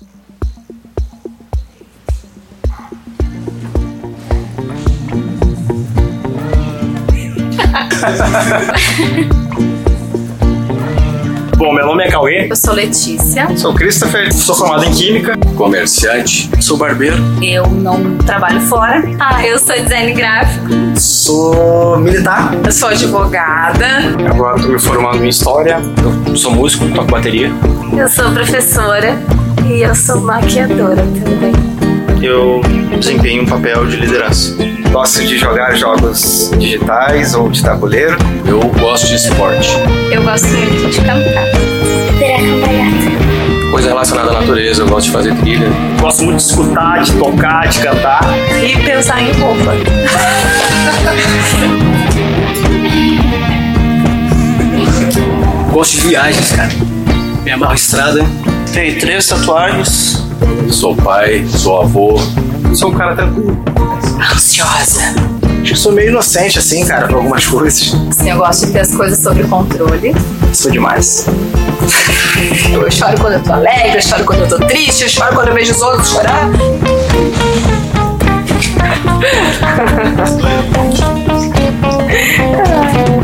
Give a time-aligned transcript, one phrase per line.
[11.56, 13.54] Bom, meu nome é Cauê, Eu sou Letícia.
[13.56, 15.36] sou Christopher, sou formado em Química.
[15.56, 16.48] Comerciante.
[16.60, 17.16] Sou barbeiro.
[17.42, 19.02] Eu não trabalho fora.
[19.18, 20.66] Ah, eu sou design gráfico.
[20.96, 22.54] Sou militar.
[22.64, 23.86] Eu sou advogada.
[24.30, 25.78] Agora estou me formando em História.
[26.26, 27.50] Eu sou músico, toco bateria.
[27.96, 29.18] Eu sou professora.
[29.68, 31.52] E eu sou maquiadora também.
[32.22, 32.60] Eu
[32.98, 34.54] desempenho um papel de liderança.
[34.92, 38.16] Gosto de jogar jogos digitais ou de tabuleiro.
[38.46, 39.70] Eu gosto de esporte.
[40.12, 41.44] Eu gosto muito de cantar.
[43.70, 44.82] Coisa relacionada à natureza.
[44.82, 45.68] Eu gosto de fazer trilha.
[46.00, 48.24] Gosto muito de escutar, de tocar, de cantar.
[48.62, 49.72] E pensar em roupa.
[55.72, 56.70] Gosto de viagens, cara.
[57.44, 58.26] Me amarro estrada.
[58.72, 60.24] Tenho três tatuagens.
[60.70, 62.20] Sou pai, sou avô.
[62.74, 63.58] Sou um cara tranquilo.
[64.32, 65.00] Ansiosa.
[65.62, 67.94] Acho que sou meio inocente, assim, cara, pra algumas coisas.
[68.10, 70.14] Assim, eu gosto de ter as coisas sob controle.
[70.52, 71.26] Sou demais.
[72.72, 75.48] Eu choro quando eu tô alegre, eu choro quando eu tô triste, eu choro quando
[75.48, 76.48] eu vejo os outros chorar.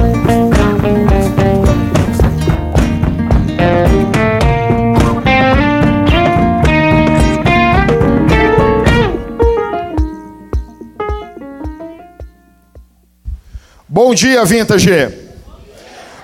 [14.07, 14.89] Bom dia, Vintage.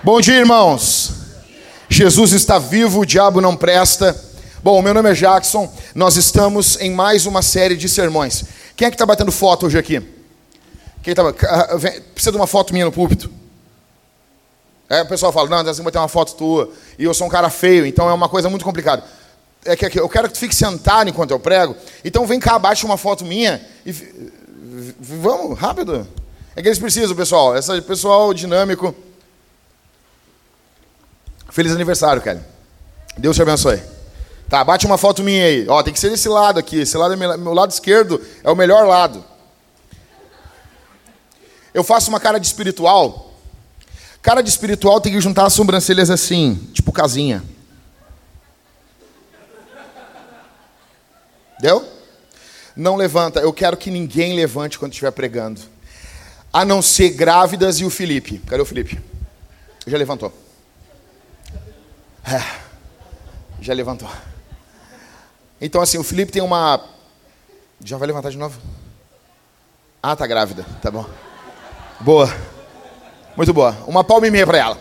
[0.04, 1.14] Bom dia, irmãos.
[1.88, 4.14] Jesus está vivo, o diabo não presta.
[4.62, 5.68] Bom, meu nome é Jackson.
[5.92, 8.44] Nós estamos em mais uma série de sermões.
[8.76, 10.00] Quem é que está batendo foto hoje aqui?
[11.02, 11.76] Quem tá, ah,
[12.14, 13.28] precisa de uma foto minha no púlpito?
[14.88, 16.70] É, o pessoal fala, não, você vai ter uma foto tua.
[16.96, 19.02] E eu sou um cara feio, então é uma coisa muito complicada.
[19.64, 21.74] É que, que eu quero que tu fique sentado enquanto eu prego.
[22.04, 23.92] Então vem cá, bate uma foto minha e
[25.00, 26.06] vamos, rápido.
[26.54, 27.56] É que eles precisam, pessoal.
[27.56, 28.94] Esse pessoal dinâmico.
[31.50, 32.46] Feliz aniversário, cara.
[33.16, 33.82] Deus te abençoe.
[34.48, 35.66] Tá, bate uma foto minha aí.
[35.68, 36.80] Ó, tem que ser desse lado aqui.
[36.80, 39.24] Esse lado é meu lado esquerdo é o melhor lado.
[41.72, 43.32] Eu faço uma cara de espiritual.
[44.20, 47.42] Cara de espiritual tem que juntar as sobrancelhas assim, tipo casinha.
[51.58, 51.86] Deu?
[52.76, 53.40] Não levanta.
[53.40, 55.60] Eu quero que ninguém levante quando estiver pregando.
[56.52, 58.38] A não ser grávidas e o Felipe.
[58.46, 59.00] Cadê o Felipe?
[59.86, 60.32] Já levantou.
[62.24, 62.42] É,
[63.60, 64.08] já levantou.
[65.60, 66.84] Então, assim, o Felipe tem uma.
[67.84, 68.60] Já vai levantar de novo?
[70.02, 70.66] Ah, tá grávida.
[70.82, 71.06] Tá bom.
[72.00, 72.32] Boa.
[73.36, 73.76] Muito boa.
[73.86, 74.78] Uma palma e meia para ela.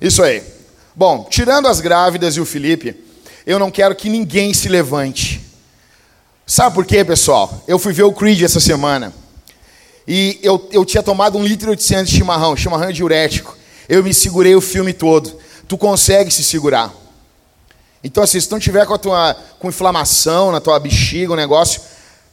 [0.00, 0.42] Isso aí.
[0.94, 3.04] Bom, tirando as grávidas e o Felipe,
[3.44, 5.44] eu não quero que ninguém se levante.
[6.46, 7.62] Sabe por quê, pessoal?
[7.68, 9.12] Eu fui ver o Creed essa semana.
[10.12, 13.56] E eu, eu tinha tomado um litro e 800 de chimarrão, chimarrão é diurético.
[13.88, 15.38] Eu me segurei o filme todo.
[15.68, 16.92] Tu consegue se segurar.
[18.02, 21.36] Então, assim, se tu não tiver com a tua com inflamação na tua bexiga, o
[21.36, 21.80] negócio,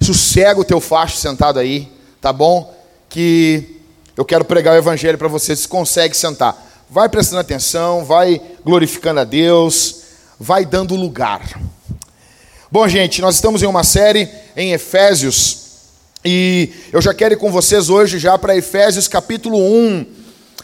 [0.02, 1.88] sossega o teu facho sentado aí,
[2.20, 2.76] tá bom?
[3.10, 3.80] Que
[4.18, 6.58] eu quero pregar o evangelho para você, se consegue sentar.
[6.90, 9.98] Vai prestando atenção, vai glorificando a Deus,
[10.40, 11.62] vai dando lugar.
[12.72, 15.67] Bom, gente, nós estamos em uma série em Efésios
[16.30, 20.06] e eu já quero ir com vocês hoje já para Efésios capítulo 1.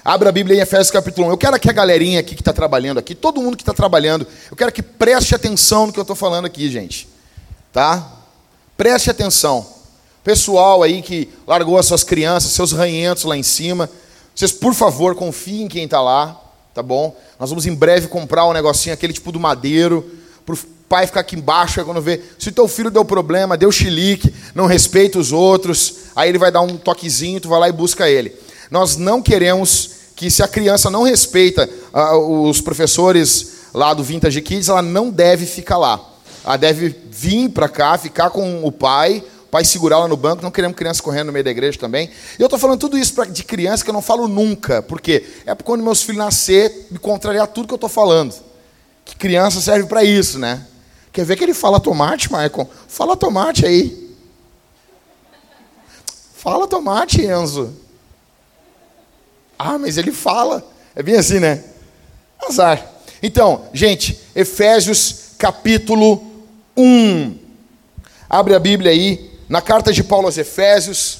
[0.03, 1.29] Abra a Bíblia em Efésios capítulo 1.
[1.31, 4.27] Eu quero que a galerinha aqui que está trabalhando aqui, todo mundo que está trabalhando,
[4.51, 7.07] eu quero que preste atenção no que eu estou falando aqui, gente.
[7.71, 8.11] Tá?
[8.75, 9.65] Preste atenção.
[10.21, 13.89] Pessoal aí que largou as suas crianças, seus ranhentos lá em cima,
[14.35, 16.41] vocês, por favor, confiem em quem está lá,
[16.73, 17.15] tá bom?
[17.39, 20.11] Nós vamos em breve comprar um negocinho, aquele tipo do madeiro,
[20.93, 24.67] pai ficar aqui embaixo, aí quando vê, se teu filho deu problema, deu chilique, não
[24.67, 28.31] respeita os outros, aí ele vai dar um toquezinho, tu vai lá e busca ele.
[28.69, 34.39] Nós não queremos que se a criança não respeita ah, os professores lá do Vintage
[34.39, 35.99] Kids, ela não deve ficar lá.
[36.45, 40.43] Ela deve vir para cá, ficar com o pai, o pai segurar ela no banco.
[40.43, 42.11] Não queremos criança correndo no meio da igreja também.
[42.37, 44.75] E eu estou falando tudo isso pra, de criança que eu não falo nunca.
[44.75, 45.25] É porque
[45.63, 48.35] quando meus filhos nascer, me contrariar tudo que eu estou falando.
[49.03, 50.67] Que criança serve para isso, né?
[51.13, 52.67] Quer ver que ele fala tomate, Michael?
[52.87, 54.15] Fala tomate aí.
[56.33, 57.71] Fala tomate, Enzo.
[59.57, 60.67] Ah, mas ele fala.
[60.95, 61.63] É bem assim, né?
[62.45, 62.83] Azar.
[63.21, 66.21] Então, gente, Efésios capítulo
[66.75, 67.37] 1.
[68.27, 71.19] Abre a Bíblia aí, na carta de Paulo aos Efésios.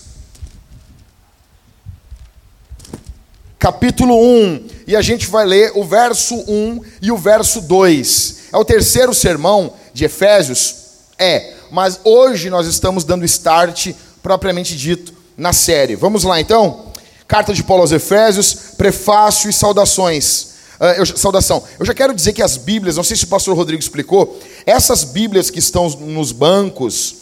[3.59, 4.67] Capítulo 1.
[4.87, 8.49] E a gente vai ler o verso 1 e o verso 2.
[8.51, 10.75] É o terceiro sermão de Efésios?
[11.17, 15.95] É, mas hoje nós estamos dando start, propriamente dito, na série.
[15.95, 16.91] Vamos lá então?
[17.27, 20.53] Carta de Paulo aos Efésios, prefácio e saudações.
[20.79, 21.63] Uh, eu, saudação.
[21.79, 25.03] Eu já quero dizer que as Bíblias, não sei se o pastor Rodrigo explicou, essas
[25.03, 27.15] Bíblias que estão nos bancos,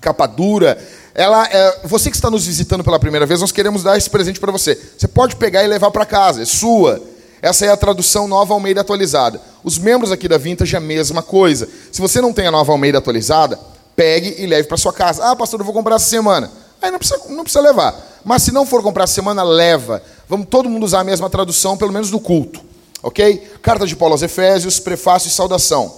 [0.00, 0.78] capa dura,
[1.14, 4.40] ela, é, você que está nos visitando pela primeira vez, nós queremos dar esse presente
[4.40, 4.78] para você.
[4.96, 7.00] Você pode pegar e levar para casa, é sua.
[7.40, 9.40] Essa é a tradução Nova Almeida atualizada.
[9.64, 11.68] Os membros aqui da Vintage é a mesma coisa.
[11.90, 13.58] Se você não tem a Nova Almeida atualizada,
[13.94, 15.24] pegue e leve para sua casa.
[15.24, 16.50] Ah, pastor, eu vou comprar essa semana.
[16.80, 18.20] Aí não precisa, não precisa levar.
[18.24, 20.02] Mas se não for comprar essa semana, leva.
[20.28, 22.60] Vamos todo mundo usar a mesma tradução, pelo menos no culto.
[23.02, 23.36] Ok?
[23.62, 25.94] Carta de Paulo aos Efésios, prefácio e saudação.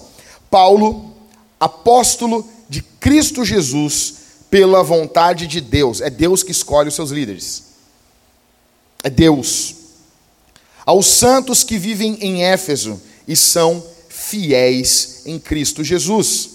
[0.51, 1.13] Paulo,
[1.59, 4.15] apóstolo de Cristo Jesus,
[4.51, 6.01] pela vontade de Deus.
[6.01, 7.65] É Deus que escolhe os seus líderes.
[9.03, 9.75] É Deus.
[10.85, 16.51] Aos santos que vivem em Éfeso e são fiéis em Cristo Jesus.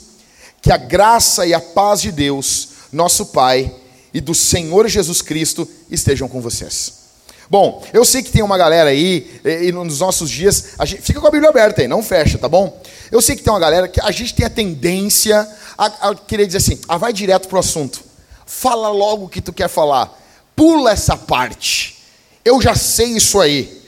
[0.62, 3.74] Que a graça e a paz de Deus, nosso Pai,
[4.14, 7.00] e do Senhor Jesus Cristo estejam com vocês.
[7.50, 11.28] Bom, eu sei que tem uma galera aí, e, nos nossos dias, gente, fica com
[11.28, 12.80] a Bíblia aberta aí, não fecha, tá bom?
[13.12, 16.46] Eu sei que tem uma galera que a gente tem a tendência a, a querer
[16.46, 18.02] dizer assim, ah, vai direto pro assunto.
[18.46, 20.16] Fala logo o que tu quer falar.
[20.56, 21.98] Pula essa parte.
[22.46, 23.79] Eu já sei isso aí.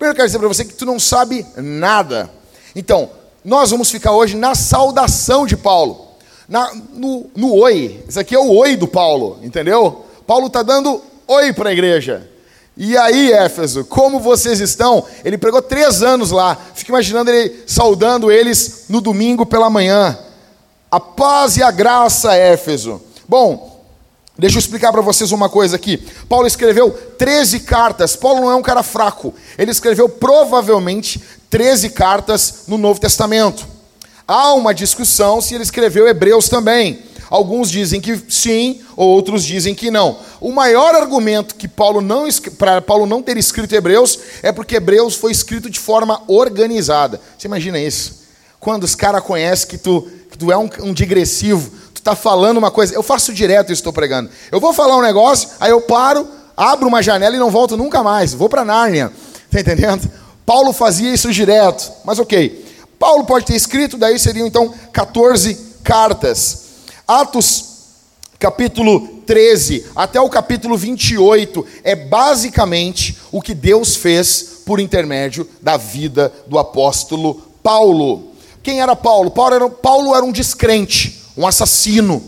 [0.00, 2.30] Primeiro eu quero dizer para você que tu não sabe nada.
[2.74, 3.10] Então,
[3.44, 6.08] nós vamos ficar hoje na saudação de Paulo.
[6.48, 8.02] Na, no, no oi.
[8.08, 10.06] Isso aqui é o oi do Paulo, entendeu?
[10.26, 12.26] Paulo está dando oi para a igreja.
[12.78, 15.04] E aí, Éfeso, como vocês estão?
[15.22, 16.56] Ele pregou três anos lá.
[16.74, 20.18] Fica imaginando ele saudando eles no domingo pela manhã.
[20.90, 23.02] A paz e a graça, Éfeso.
[23.28, 23.69] Bom,
[24.40, 25.98] deixa eu explicar para vocês uma coisa aqui.
[26.28, 28.16] Paulo escreveu 13 cartas.
[28.16, 29.34] Paulo não é um cara fraco.
[29.58, 33.66] Ele escreveu provavelmente 13 cartas no Novo Testamento.
[34.26, 37.02] Há uma discussão se ele escreveu Hebreus também.
[37.28, 40.18] Alguns dizem que sim, outros dizem que não.
[40.40, 42.26] O maior argumento que Paulo não
[42.58, 47.20] para Paulo não ter escrito Hebreus é porque Hebreus foi escrito de forma organizada.
[47.38, 48.22] Você imagina isso?
[48.58, 52.70] Quando os caras conhecem que tu, que tu é um, um digressivo, está falando uma
[52.70, 52.94] coisa.
[52.94, 54.30] Eu faço direto isso, estou pregando.
[54.50, 56.26] Eu vou falar um negócio, aí eu paro,
[56.56, 58.34] abro uma janela e não volto nunca mais.
[58.34, 59.12] Vou para Nárnia.
[59.46, 60.10] Está entendendo?
[60.44, 61.92] Paulo fazia isso direto.
[62.04, 62.66] Mas ok.
[62.98, 66.64] Paulo pode ter escrito, daí seriam então 14 cartas.
[67.06, 67.70] Atos
[68.38, 75.76] capítulo 13 até o capítulo 28 é basicamente o que Deus fez por intermédio da
[75.76, 78.30] vida do apóstolo Paulo.
[78.62, 79.30] Quem era Paulo?
[79.30, 82.22] Paulo era, Paulo era um descrente, um assassino.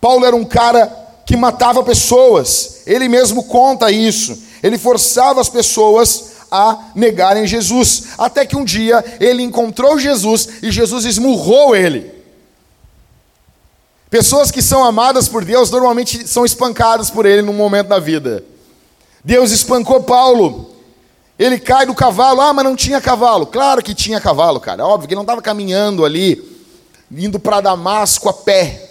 [0.00, 0.86] Paulo era um cara
[1.24, 2.82] que matava pessoas.
[2.86, 4.38] Ele mesmo conta isso.
[4.62, 8.08] Ele forçava as pessoas a negarem Jesus.
[8.18, 12.22] Até que um dia ele encontrou Jesus e Jesus esmurrou ele.
[14.12, 18.44] Pessoas que são amadas por Deus normalmente são espancadas por Ele num momento da vida.
[19.24, 20.70] Deus espancou Paulo.
[21.38, 22.42] Ele cai do cavalo.
[22.42, 23.46] Ah, mas não tinha cavalo.
[23.46, 24.86] Claro que tinha cavalo, cara.
[24.86, 26.51] Óbvio que ele não estava caminhando ali,
[27.16, 28.88] indo para Damasco a pé.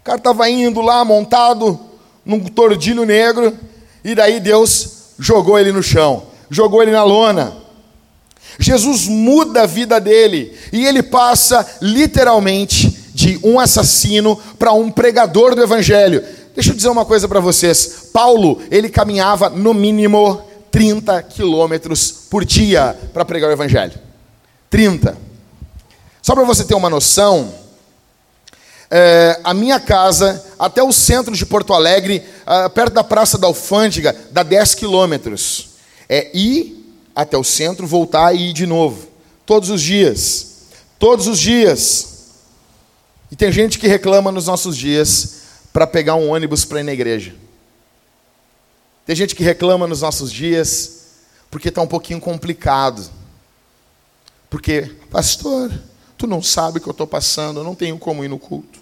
[0.00, 1.78] O cara estava indo lá montado
[2.24, 3.56] num tordilho negro.
[4.04, 7.56] E daí Deus jogou ele no chão, jogou ele na lona.
[8.58, 15.54] Jesus muda a vida dele e ele passa literalmente de um assassino para um pregador
[15.54, 16.24] do evangelho.
[16.54, 18.08] Deixa eu dizer uma coisa para vocês.
[18.12, 23.94] Paulo, ele caminhava no mínimo 30 quilômetros por dia para pregar o evangelho.
[24.70, 25.27] 30.
[26.28, 27.54] Só para você ter uma noção,
[28.90, 32.22] é, a minha casa até o centro de Porto Alegre,
[32.74, 35.70] perto da Praça da Alfândega, dá 10 quilômetros.
[36.06, 36.84] É ir
[37.16, 39.08] até o centro, voltar e ir de novo.
[39.46, 40.66] Todos os dias.
[40.98, 42.26] Todos os dias.
[43.30, 45.36] E tem gente que reclama nos nossos dias
[45.72, 47.34] para pegar um ônibus para ir na igreja.
[49.06, 51.04] Tem gente que reclama nos nossos dias
[51.50, 53.02] porque está um pouquinho complicado.
[54.50, 55.72] Porque, pastor,
[56.18, 58.80] tu não sabe o que eu estou passando, eu não tenho como ir no culto.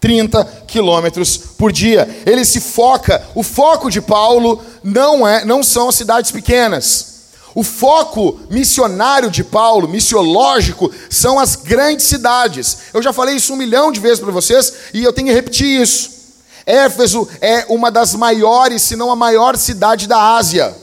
[0.00, 2.08] 30 quilômetros por dia.
[2.24, 7.10] Ele se foca, o foco de Paulo não é, não são as cidades pequenas.
[7.54, 12.78] O foco missionário de Paulo, missiológico, são as grandes cidades.
[12.94, 15.82] Eu já falei isso um milhão de vezes para vocês e eu tenho que repetir
[15.82, 16.20] isso.
[16.64, 20.74] Éfeso é uma das maiores, se não a maior cidade da Ásia.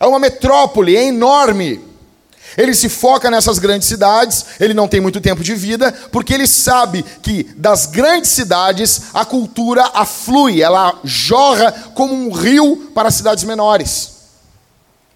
[0.00, 1.87] É uma metrópole, é enorme.
[2.58, 6.48] Ele se foca nessas grandes cidades, ele não tem muito tempo de vida, porque ele
[6.48, 13.44] sabe que das grandes cidades a cultura aflui, ela jorra como um rio para cidades
[13.44, 14.10] menores.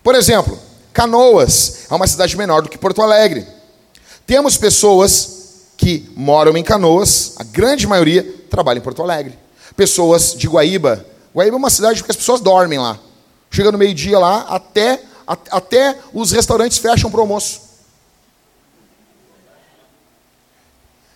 [0.05, 0.57] Por exemplo,
[0.93, 3.45] Canoas é uma cidade menor do que Porto Alegre.
[4.25, 5.41] Temos pessoas
[5.77, 9.37] que moram em Canoas, a grande maioria trabalha em Porto Alegre.
[9.77, 11.05] Pessoas de Guaíba.
[11.35, 13.01] Guaíba é uma cidade que as pessoas dormem lá.
[13.51, 15.03] Chega no meio-dia lá, até,
[15.51, 17.61] até os restaurantes fecham para o almoço.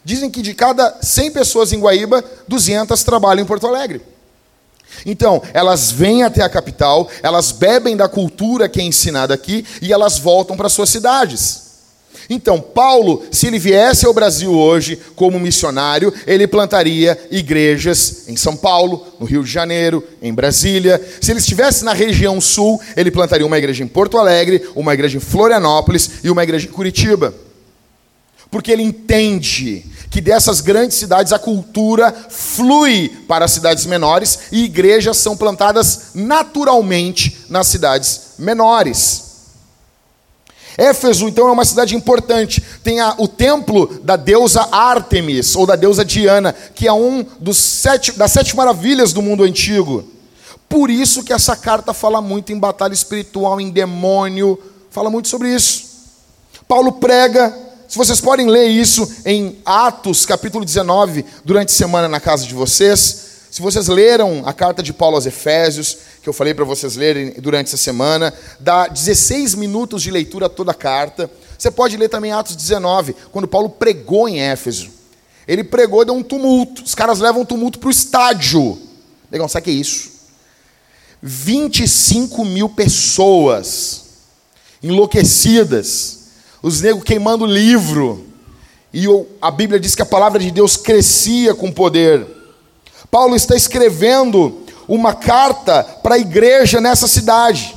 [0.04, 4.00] Dizem que de cada 100 pessoas em Guaíba, 200 trabalham em Porto Alegre.
[5.04, 9.92] Então, elas vêm até a capital, elas bebem da cultura que é ensinada aqui e
[9.92, 11.65] elas voltam para suas cidades.
[12.28, 18.56] Então, Paulo, se ele viesse ao Brasil hoje como missionário, ele plantaria igrejas em São
[18.56, 21.00] Paulo, no Rio de Janeiro, em Brasília.
[21.20, 25.16] Se ele estivesse na região sul, ele plantaria uma igreja em Porto Alegre, uma igreja
[25.16, 27.35] em Florianópolis e uma igreja em Curitiba.
[28.50, 34.64] Porque ele entende que dessas grandes cidades a cultura flui para as cidades menores e
[34.64, 39.25] igrejas são plantadas naturalmente nas cidades menores.
[40.76, 42.62] Éfeso, então, é uma cidade importante.
[42.83, 47.56] Tem a, o templo da deusa Ártemis, ou da deusa Diana, que é um dos
[47.56, 50.04] sete, das sete maravilhas do mundo antigo.
[50.68, 54.59] Por isso que essa carta fala muito em batalha espiritual, em demônio,
[54.90, 55.87] fala muito sobre isso.
[56.66, 62.18] Paulo prega se vocês podem ler isso em Atos, capítulo 19, durante a semana na
[62.18, 63.26] casa de vocês.
[63.49, 67.35] Se vocês leram a carta de Paulo aos Efésios, que eu falei para vocês lerem
[67.38, 71.30] durante essa semana, dá 16 minutos de leitura a toda a carta.
[71.56, 74.90] Você pode ler também Atos 19, quando Paulo pregou em Éfeso.
[75.47, 76.83] Ele pregou e deu um tumulto.
[76.83, 78.76] Os caras levam um tumulto para o estádio.
[79.30, 80.11] Legal, sabe o que é isso?
[81.23, 84.06] 25 mil pessoas
[84.83, 86.25] enlouquecidas
[86.61, 88.26] os negros queimando livro.
[88.92, 89.04] E
[89.40, 92.26] a Bíblia diz que a palavra de Deus crescia com poder.
[93.12, 97.76] Paulo está escrevendo uma carta para a igreja nessa cidade.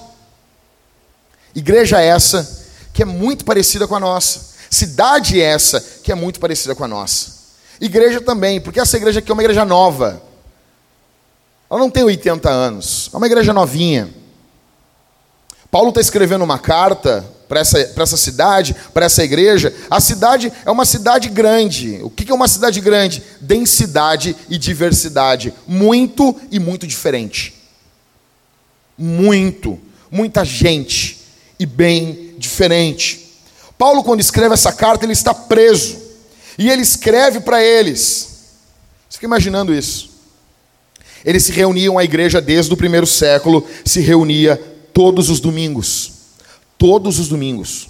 [1.55, 2.59] Igreja essa
[2.93, 4.49] que é muito parecida com a nossa.
[4.69, 7.39] Cidade essa que é muito parecida com a nossa.
[7.81, 10.21] Igreja também, porque essa igreja aqui é uma igreja nova.
[11.69, 14.09] Ela não tem 80 anos, é uma igreja novinha.
[15.71, 19.73] Paulo está escrevendo uma carta para essa, essa cidade, para essa igreja.
[19.89, 21.99] A cidade é uma cidade grande.
[22.03, 23.23] O que é uma cidade grande?
[23.41, 25.51] Densidade e diversidade.
[25.67, 27.55] Muito e muito diferente.
[28.95, 29.79] Muito.
[30.11, 31.17] Muita gente
[31.59, 33.33] e bem diferente.
[33.79, 35.97] Paulo, quando escreve essa carta, ele está preso.
[36.55, 38.29] E ele escreve para eles.
[39.09, 40.11] Você fica imaginando isso?
[41.25, 44.55] Eles se reuniam, a igreja desde o primeiro século se reunia
[44.93, 46.18] todos os domingos.
[46.79, 47.89] Todos os domingos.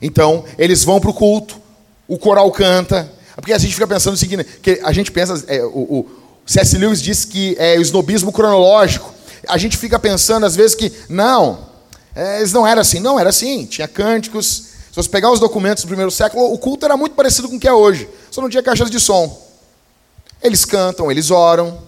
[0.00, 1.60] Então, eles vão para o culto,
[2.06, 3.12] o coral canta.
[3.34, 6.10] Porque a gente fica pensando o seguinte: que a gente pensa, é, o, o
[6.46, 6.78] C.S.
[6.78, 9.12] Lewis diz que é o snobismo cronológico.
[9.48, 11.66] A gente fica pensando, às vezes, que não,
[12.14, 13.00] é, eles não era assim.
[13.00, 13.66] Não, era assim.
[13.66, 14.68] Tinha cânticos.
[14.90, 17.60] Se você pegar os documentos do primeiro século, o culto era muito parecido com o
[17.60, 18.08] que é hoje.
[18.30, 19.46] Só não tinha caixas de som.
[20.42, 21.78] Eles cantam, eles oram.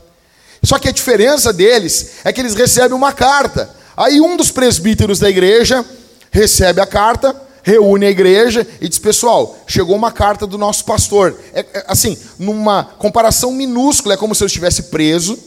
[0.62, 3.74] Só que a diferença deles é que eles recebem uma carta.
[4.00, 5.84] Aí um dos presbíteros da igreja
[6.30, 11.38] recebe a carta, reúne a igreja e diz: Pessoal, chegou uma carta do nosso pastor.
[11.52, 15.38] É, é, assim, numa comparação minúscula, é como se eu estivesse preso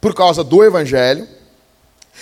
[0.00, 1.28] por causa do evangelho.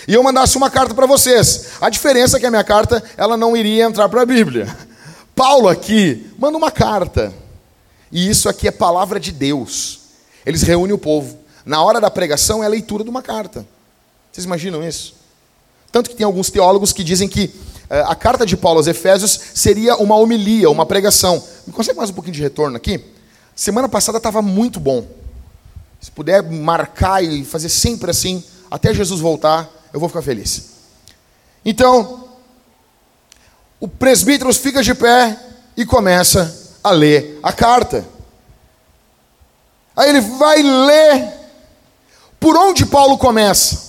[0.08, 1.66] E eu mandasse uma carta para vocês.
[1.80, 4.76] A diferença é que a minha carta ela não iria entrar para a Bíblia.
[5.32, 7.32] Paulo aqui manda uma carta.
[8.10, 10.00] E isso aqui é palavra de Deus.
[10.44, 11.38] Eles reúnem o povo.
[11.64, 13.64] Na hora da pregação é a leitura de uma carta.
[14.32, 15.14] Vocês imaginam isso?
[15.90, 17.52] Tanto que tem alguns teólogos que dizem que
[17.88, 21.42] eh, a carta de Paulo aos Efésios seria uma homilia, uma pregação.
[21.66, 23.02] Me consegue mais um pouquinho de retorno aqui?
[23.54, 25.06] Semana passada estava muito bom.
[26.00, 30.70] Se puder marcar e fazer sempre assim, até Jesus voltar, eu vou ficar feliz.
[31.64, 32.28] Então,
[33.80, 35.38] o presbítero fica de pé
[35.76, 38.04] e começa a ler a carta.
[39.96, 41.32] Aí ele vai ler.
[42.38, 43.85] Por onde Paulo começa?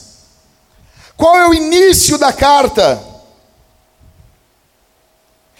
[1.17, 3.03] Qual é o início da carta?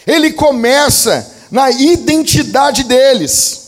[0.06, 3.66] Ele começa na identidade deles.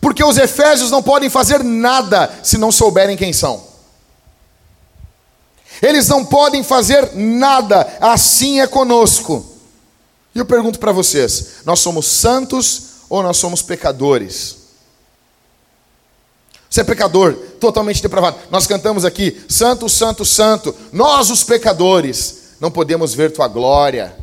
[0.00, 3.64] Porque os efésios não podem fazer nada se não souberem quem são.
[5.80, 9.46] Eles não podem fazer nada, assim é conosco.
[10.34, 14.61] E eu pergunto para vocês: nós somos santos ou nós somos pecadores?
[16.72, 18.38] Você é pecador, totalmente depravado.
[18.50, 20.74] Nós cantamos aqui, Santo, Santo, Santo.
[20.90, 24.16] Nós, os pecadores, não podemos ver tua glória.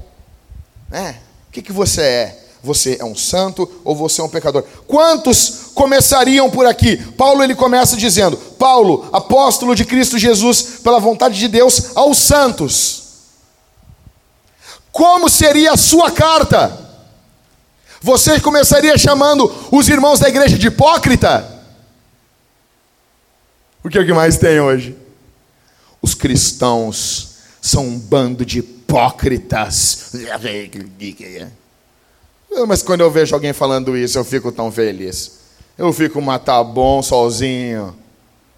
[0.91, 1.11] É.
[1.47, 2.43] O que, que você é?
[2.63, 4.63] Você é um santo ou você é um pecador?
[4.87, 6.97] Quantos começariam por aqui?
[6.97, 13.03] Paulo ele começa dizendo: Paulo, apóstolo de Cristo Jesus, pela vontade de Deus, aos santos.
[14.91, 16.75] Como seria a sua carta?
[18.01, 21.58] Você começaria chamando os irmãos da igreja de hipócrita?
[23.83, 24.95] O que é mais tem hoje?
[26.01, 30.11] Os cristãos são um bando de hipócritas.
[32.67, 35.39] Mas quando eu vejo alguém falando isso, eu fico tão feliz.
[35.77, 37.95] Eu fico, mas tá bom sozinho.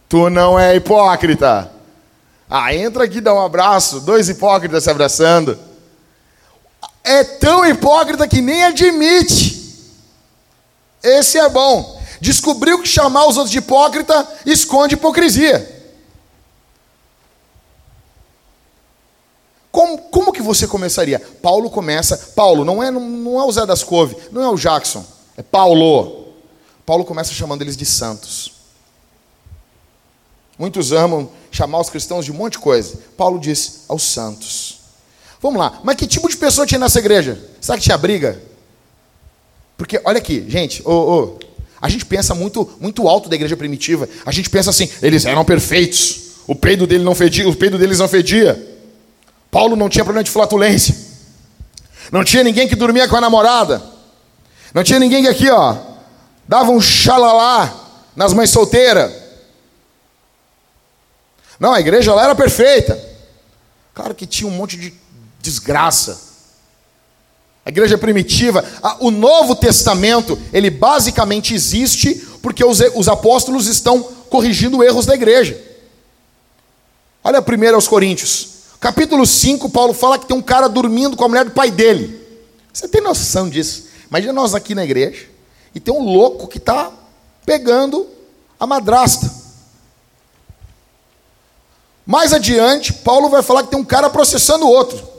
[0.10, 1.72] Tu não é hipócrita.
[2.50, 4.02] Ah, entra aqui, dá um abraço.
[4.02, 5.58] Dois hipócritas se abraçando.
[7.04, 9.62] É tão hipócrita que nem admite.
[11.04, 12.01] Esse é bom.
[12.22, 15.82] Descobriu que chamar os outros de hipócrita esconde hipocrisia.
[19.72, 21.20] Como, como que você começaria?
[21.42, 22.16] Paulo começa.
[22.36, 25.04] Paulo, não é, não é o Zé das Couve, não é o Jackson,
[25.36, 26.28] é Paulo.
[26.86, 28.52] Paulo começa chamando eles de santos.
[30.60, 33.00] Muitos amam chamar os cristãos de um monte de coisa.
[33.18, 34.82] Paulo diz aos santos.
[35.42, 37.44] Vamos lá, mas que tipo de pessoa tinha nessa igreja?
[37.60, 38.40] Será que tinha briga?
[39.76, 41.40] Porque, olha aqui, gente, oh, oh,
[41.82, 44.08] a gente pensa muito, muito alto da igreja primitiva.
[44.24, 46.22] A gente pensa assim, eles eram perfeitos.
[46.46, 48.80] O peido dele não fedia, o peido deles não fedia.
[49.50, 50.96] Paulo não tinha problema de flatulência.
[52.12, 53.82] Não tinha ninguém que dormia com a namorada.
[54.74, 55.76] Não tinha ninguém que aqui, ó,
[56.48, 57.74] dava um xalalá
[58.16, 59.12] nas mães solteiras.
[61.60, 63.00] Não, a igreja lá era perfeita.
[63.94, 64.94] Claro que tinha um monte de
[65.40, 66.31] desgraça.
[67.66, 68.66] A igreja primitiva,
[69.00, 75.62] o Novo Testamento, ele basicamente existe porque os, os apóstolos estão corrigindo erros da igreja.
[77.24, 78.50] Olha primeiro aos Coríntios.
[78.80, 82.20] Capítulo 5, Paulo fala que tem um cara dormindo com a mulher do pai dele.
[82.74, 83.86] Você tem noção disso?
[84.10, 85.28] Imagina nós aqui na igreja
[85.76, 86.92] e tem um louco que está
[87.46, 88.08] pegando
[88.60, 89.32] a madrasta.
[92.06, 95.11] Mais adiante, Paulo vai falar que tem um cara processando o outro.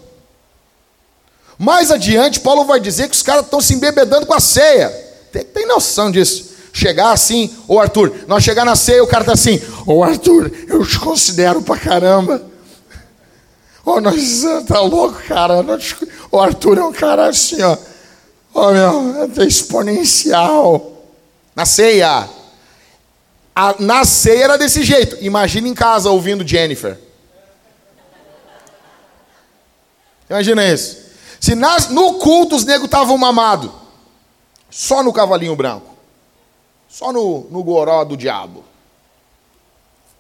[1.62, 4.88] Mais adiante, Paulo vai dizer que os caras estão se embebedando com a ceia.
[5.30, 6.56] Tem, tem noção disso?
[6.72, 10.84] Chegar assim, ô Arthur, nós chegar na ceia, o cara tá assim, ô Arthur, eu
[10.84, 12.42] te considero pra caramba.
[13.84, 15.64] Ô, nós tá louco, cara.
[16.32, 17.78] O Arthur é um cara assim, ó.
[18.52, 21.06] Ô, meu, é exponencial.
[21.54, 22.28] Na ceia.
[23.54, 25.16] A, na ceia era desse jeito.
[25.20, 26.98] Imagina em casa ouvindo Jennifer.
[30.28, 31.01] Imagina isso.
[31.42, 33.68] Se nas, no culto os negros estavam mamados,
[34.70, 35.92] só no cavalinho branco,
[36.88, 38.62] só no, no goró do diabo.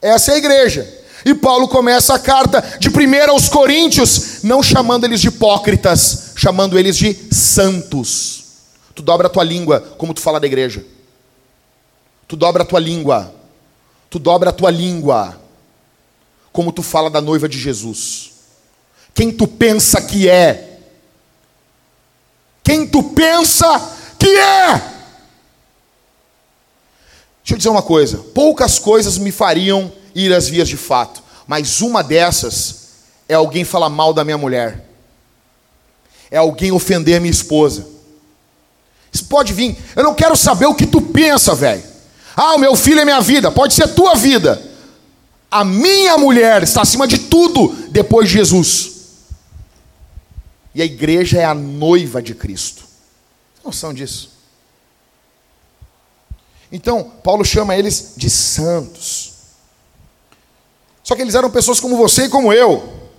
[0.00, 1.04] Essa é a igreja.
[1.24, 6.76] E Paulo começa a carta de 1 aos Coríntios, não chamando eles de hipócritas, chamando
[6.76, 8.42] eles de santos.
[8.92, 10.84] Tu dobra a tua língua como tu fala da igreja.
[12.26, 13.32] Tu dobra a tua língua.
[14.10, 15.40] Tu dobra a tua língua
[16.52, 18.32] como tu fala da noiva de Jesus.
[19.14, 20.71] Quem tu pensa que é?
[22.72, 23.68] Quem tu pensa
[24.18, 24.72] que é.
[27.42, 31.82] Deixa eu dizer uma coisa: poucas coisas me fariam ir às vias de fato, mas
[31.82, 32.88] uma dessas
[33.28, 34.88] é alguém falar mal da minha mulher,
[36.30, 37.86] é alguém ofender minha esposa.
[39.12, 41.82] Isso pode vir, eu não quero saber o que tu pensa, velho.
[42.34, 44.62] Ah, o meu filho é minha vida, pode ser tua vida.
[45.50, 49.01] A minha mulher está acima de tudo depois de Jesus.
[50.74, 52.84] E a igreja é a noiva de Cristo.
[53.54, 54.30] Tem noção disso?
[56.70, 59.32] Então, Paulo chama eles de santos.
[61.04, 63.10] Só que eles eram pessoas como você e como eu.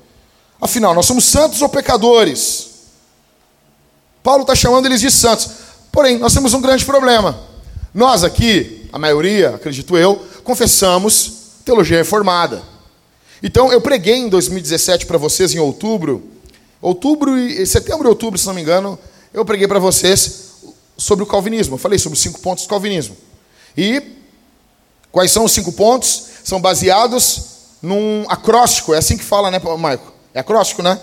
[0.60, 2.70] Afinal, nós somos santos ou pecadores?
[4.24, 5.50] Paulo está chamando eles de santos.
[5.92, 7.39] Porém, nós temos um grande problema.
[7.94, 12.63] Nós aqui, a maioria, acredito eu, confessamos teologia reformada.
[13.44, 16.33] Então, eu preguei em 2017 para vocês, em outubro,
[16.84, 19.00] Outubro e setembro e outubro, se não me engano,
[19.34, 20.52] eu preguei para vocês
[20.98, 21.76] sobre o calvinismo.
[21.76, 23.15] Eu falei sobre os cinco pontos do calvinismo.
[23.78, 24.04] E
[25.10, 26.26] quais são os cinco pontos?
[26.43, 27.43] São baseados
[27.82, 30.12] num acróstico, é assim que fala, né, Maico?
[30.34, 31.00] É acróstico, né?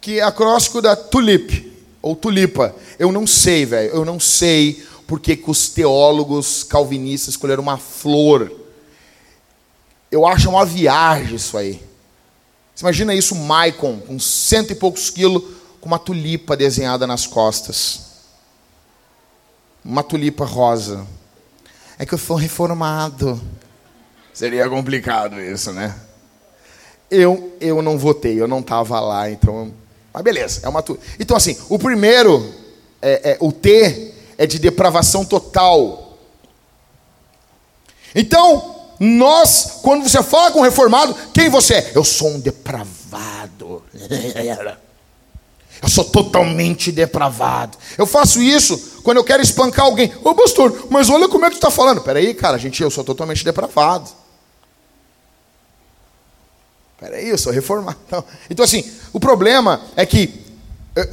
[0.00, 2.74] Que é acróstico da tulip, ou tulipa.
[2.98, 8.50] Eu não sei, velho, eu não sei porque que os teólogos calvinistas escolheram uma flor.
[10.10, 11.89] Eu acho uma viagem isso aí.
[12.74, 15.42] Você imagina isso, Maicon, com cento e poucos quilos,
[15.80, 18.00] com uma tulipa desenhada nas costas.
[19.84, 21.06] Uma tulipa rosa.
[21.98, 23.40] É que eu sou reformado.
[24.32, 25.94] Seria complicado isso, né?
[27.10, 29.74] Eu, eu não votei, eu não estava lá, então.
[30.12, 30.98] Mas beleza, é uma tu...
[31.18, 32.54] Então, assim, o primeiro,
[33.02, 36.18] é, é, o T, é de depravação total.
[38.14, 41.92] Então, nós, quando você fala com um reformado, quem você é?
[41.94, 43.82] Eu sou um depravado.
[45.82, 47.78] Eu sou totalmente depravado.
[47.96, 51.54] Eu faço isso quando eu quero espancar alguém, ô pastor, mas olha como é que
[51.54, 52.02] tu está falando.
[52.02, 54.10] Peraí, cara, gente, eu sou totalmente depravado.
[56.98, 57.96] Peraí, eu sou reformado.
[58.50, 60.44] Então, assim, o problema é que
[60.94, 61.08] eh,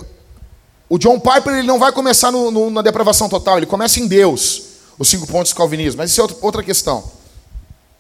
[0.89, 4.05] o John Piper ele não vai começar no, no, na depravação total, ele começa em
[4.05, 4.63] Deus,
[4.99, 5.99] os cinco pontos do calvinismo.
[5.99, 7.09] Mas isso é outra questão.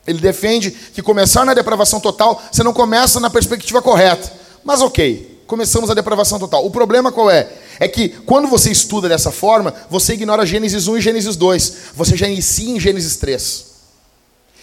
[0.07, 4.31] Ele defende que começar na depravação total, você não começa na perspectiva correta.
[4.63, 6.65] Mas ok, começamos a depravação total.
[6.65, 7.51] O problema qual é?
[7.79, 11.73] É que quando você estuda dessa forma, você ignora Gênesis 1 e Gênesis 2.
[11.93, 13.65] Você já inicia em Gênesis 3.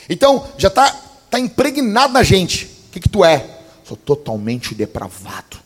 [0.09, 0.91] Então, já está
[1.31, 2.65] tá impregnado na gente.
[2.89, 3.45] O que, que tu é?
[3.85, 5.59] Sou totalmente depravado.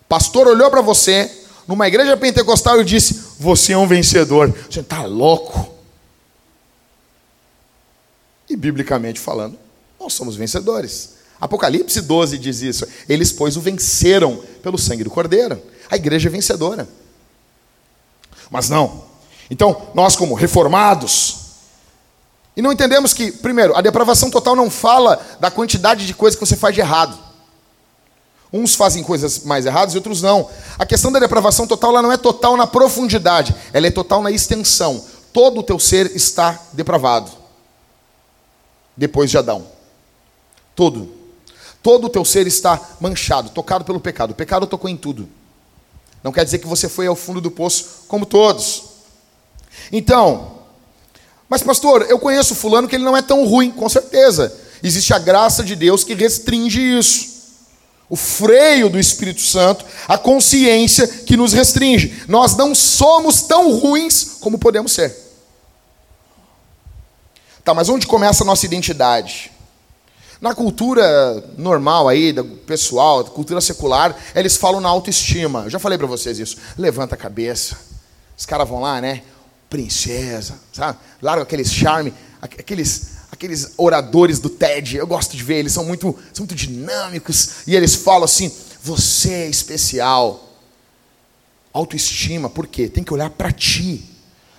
[0.00, 1.30] O pastor olhou para você
[1.66, 4.54] numa igreja pentecostal e disse: Você é um vencedor.
[4.70, 5.75] Você está louco.
[8.56, 9.58] E biblicamente falando,
[10.00, 11.10] nós somos vencedores.
[11.38, 12.86] Apocalipse 12 diz isso.
[13.06, 15.60] Eles, pois, o venceram pelo sangue do Cordeiro.
[15.90, 16.88] A igreja é vencedora.
[18.50, 19.04] Mas não.
[19.50, 21.36] Então, nós, como reformados,
[22.56, 26.46] e não entendemos que, primeiro, a depravação total não fala da quantidade de coisas que
[26.46, 27.18] você faz de errado.
[28.50, 30.48] Uns fazem coisas mais erradas e outros não.
[30.78, 34.30] A questão da depravação total ela não é total na profundidade, ela é total na
[34.30, 35.04] extensão.
[35.30, 37.45] Todo o teu ser está depravado
[38.96, 39.66] depois de Adão.
[40.74, 41.12] Todo.
[41.82, 44.30] Todo o teu ser está manchado, tocado pelo pecado.
[44.30, 45.28] O pecado tocou em tudo.
[46.22, 48.84] Não quer dizer que você foi ao fundo do poço como todos.
[49.92, 50.56] Então,
[51.48, 54.52] mas pastor, eu conheço fulano que ele não é tão ruim, com certeza.
[54.82, 57.36] Existe a graça de Deus que restringe isso.
[58.08, 62.22] O freio do Espírito Santo, a consciência que nos restringe.
[62.28, 65.25] Nós não somos tão ruins como podemos ser.
[67.66, 69.50] Tá, mas onde começa a nossa identidade?
[70.40, 71.04] Na cultura
[71.58, 72.32] normal aí,
[72.64, 75.64] pessoal, cultura secular, eles falam na autoestima.
[75.64, 76.58] Eu já falei para vocês isso.
[76.78, 77.76] Levanta a cabeça.
[78.38, 79.24] Os caras vão lá, né?
[79.68, 80.96] Princesa, sabe?
[81.20, 84.98] Larga aqueles charme, aqueles aqueles oradores do TED.
[84.98, 88.48] Eu gosto de ver, eles são muito, são muito dinâmicos e eles falam assim:
[88.80, 90.52] "Você é especial".
[91.72, 92.86] Autoestima, por quê?
[92.88, 94.15] Tem que olhar para ti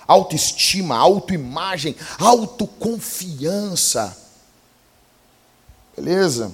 [0.08, 4.16] autoestima, autoimagem, autoconfiança.
[5.96, 6.52] Beleza?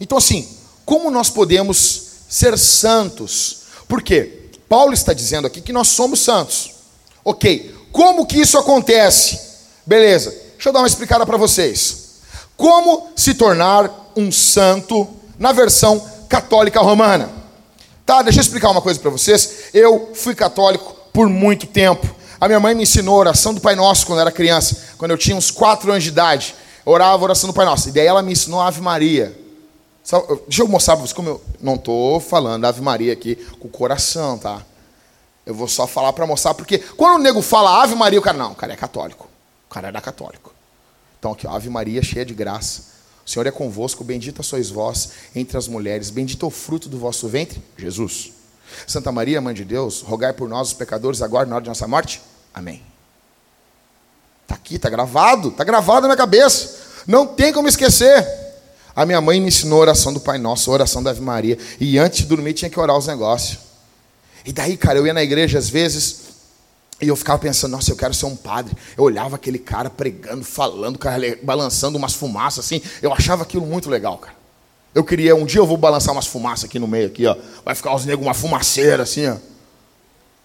[0.00, 0.48] Então, assim,
[0.84, 3.62] como nós podemos ser santos?
[3.86, 4.50] Por quê?
[4.68, 6.72] Paulo está dizendo aqui que nós somos santos.
[7.24, 9.40] Ok, como que isso acontece?
[9.84, 12.08] Beleza, deixa eu dar uma explicada para vocês.
[12.56, 17.30] Como se tornar um santo na versão católica romana?
[18.04, 19.64] Tá, deixa eu explicar uma coisa para vocês.
[19.74, 22.06] Eu fui católico por muito tempo.
[22.40, 25.10] A minha mãe me ensinou a oração do Pai Nosso quando eu era criança, quando
[25.10, 26.54] eu tinha uns 4 anos de idade.
[26.84, 27.88] Orava a oração do Pai Nosso.
[27.88, 29.36] E daí ela me ensinou a Ave Maria.
[30.46, 33.68] Deixa eu mostrar para vocês como eu não estou falando Ave Maria aqui com o
[33.68, 34.62] coração, tá?
[35.44, 38.38] Eu vou só falar para mostrar, porque quando o nego fala Ave Maria, o cara,
[38.38, 39.28] não, o cara é católico.
[39.68, 40.54] O cara era católico.
[41.18, 42.84] Então aqui, Ave Maria cheia de graça.
[43.26, 46.96] O Senhor é convosco, bendita sois vós entre as mulheres, bendito é o fruto do
[46.96, 48.37] vosso ventre, Jesus.
[48.86, 51.86] Santa Maria, Mãe de Deus, rogai por nós, os pecadores, agora na hora de nossa
[51.86, 52.20] morte.
[52.52, 52.82] Amém.
[54.42, 57.02] Está aqui, está gravado, está gravado na minha cabeça.
[57.06, 58.26] Não tem como esquecer.
[58.96, 61.58] A minha mãe me ensinou a oração do Pai Nosso, a oração da Ave Maria.
[61.78, 63.58] E antes de dormir tinha que orar os negócios.
[64.44, 66.28] E daí, cara, eu ia na igreja às vezes
[67.00, 68.76] e eu ficava pensando, nossa, eu quero ser um padre.
[68.96, 70.98] Eu olhava aquele cara pregando, falando,
[71.42, 72.82] balançando umas fumaças assim.
[73.00, 74.37] Eu achava aquilo muito legal, cara.
[74.94, 77.36] Eu queria, um dia eu vou balançar umas fumaças aqui no meio, aqui, ó.
[77.64, 79.36] Vai ficar os negros, uma fumaceira, assim, ó.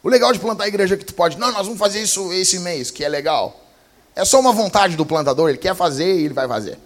[0.03, 2.31] O legal de plantar a igreja é que tu pode, não, nós vamos fazer isso
[2.33, 3.59] esse mês, que é legal.
[4.15, 6.77] É só uma vontade do plantador, ele quer fazer e ele vai fazer.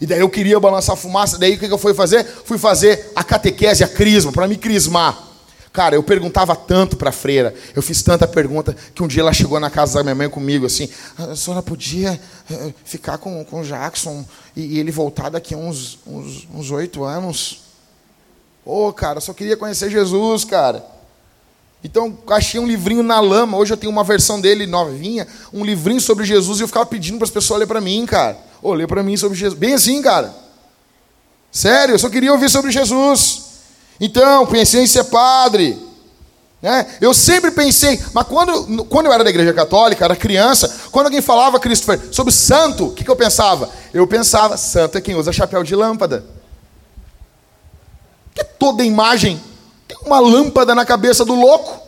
[0.00, 2.24] E daí eu queria balançar fumaça, daí o que eu fui fazer?
[2.24, 5.29] Fui fazer a catequese, a crisma, para me crismar.
[5.72, 9.32] Cara, eu perguntava tanto para a freira, eu fiz tanta pergunta, que um dia ela
[9.32, 13.60] chegou na casa da minha mãe comigo assim: a senhora podia uh, ficar com, com
[13.60, 14.24] o Jackson
[14.56, 17.62] e, e ele voltar daqui a uns oito anos?
[18.64, 20.84] Ô, oh, cara, só queria conhecer Jesus, cara.
[21.82, 23.56] Então, achei um livrinho na lama.
[23.56, 27.16] Hoje eu tenho uma versão dele novinha, um livrinho sobre Jesus, e eu ficava pedindo
[27.16, 28.36] para as pessoas lerem para mim, cara.
[28.60, 29.58] Ô, lê para mim sobre Jesus.
[29.58, 30.34] Bem assim, cara.
[31.50, 33.49] Sério, eu só queria ouvir sobre Jesus.
[34.00, 35.78] Então, pensei em ser padre.
[36.62, 36.86] Né?
[37.00, 41.22] Eu sempre pensei, mas quando, quando eu era da igreja católica, era criança, quando alguém
[41.22, 43.68] falava, Christopher, sobre santo, o que, que eu pensava?
[43.92, 46.24] Eu pensava, santo é quem usa chapéu de lâmpada.
[48.34, 49.40] Que toda imagem
[49.88, 51.72] tem uma lâmpada na cabeça do louco.
[51.72, 51.82] O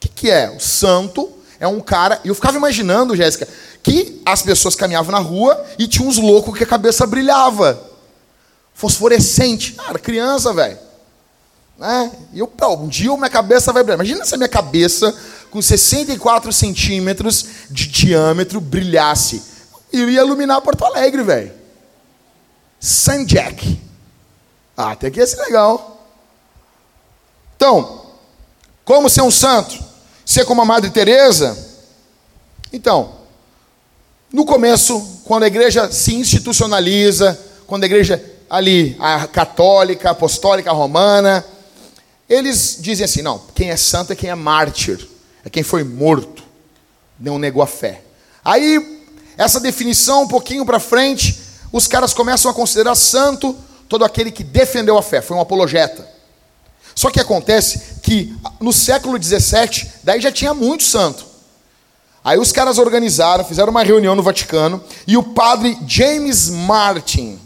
[0.00, 0.50] que, que é?
[0.50, 2.20] O santo é um cara.
[2.24, 3.48] E eu ficava imaginando, Jéssica,
[3.82, 7.80] que as pessoas caminhavam na rua e tinha uns loucos que a cabeça brilhava.
[8.74, 9.74] Fosforescente.
[9.78, 10.85] Ah, era criança, velho.
[11.78, 12.10] Né?
[12.32, 13.98] E eu, pô, um dia minha cabeça vai brilhar.
[13.98, 15.14] Imagina se a minha cabeça,
[15.50, 19.42] com 64 centímetros de diâmetro, brilhasse.
[19.92, 21.52] Eu ia iluminar Porto Alegre, velho.
[22.80, 23.80] Sun Jack.
[24.76, 26.06] Ah, até que ia ser legal.
[27.56, 28.06] Então,
[28.84, 29.82] como ser um santo?
[30.24, 31.56] Ser como a Madre Teresa?
[32.72, 33.14] Então,
[34.32, 41.44] no começo, quando a igreja se institucionaliza, quando a igreja ali, a católica, apostólica, romana,
[42.28, 45.06] eles dizem assim: não, quem é santo é quem é mártir,
[45.44, 46.42] é quem foi morto,
[47.18, 48.02] não negou a fé.
[48.44, 49.02] Aí,
[49.36, 51.38] essa definição, um pouquinho para frente,
[51.72, 53.56] os caras começam a considerar santo
[53.88, 56.06] todo aquele que defendeu a fé, foi um apologeta.
[56.94, 61.26] Só que acontece que no século 17, daí já tinha muito santo.
[62.24, 67.38] Aí os caras organizaram, fizeram uma reunião no Vaticano, e o padre James Martin,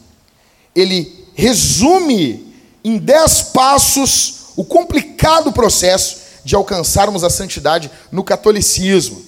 [0.75, 9.25] ele resume em dez passos o complicado processo de alcançarmos a santidade no catolicismo.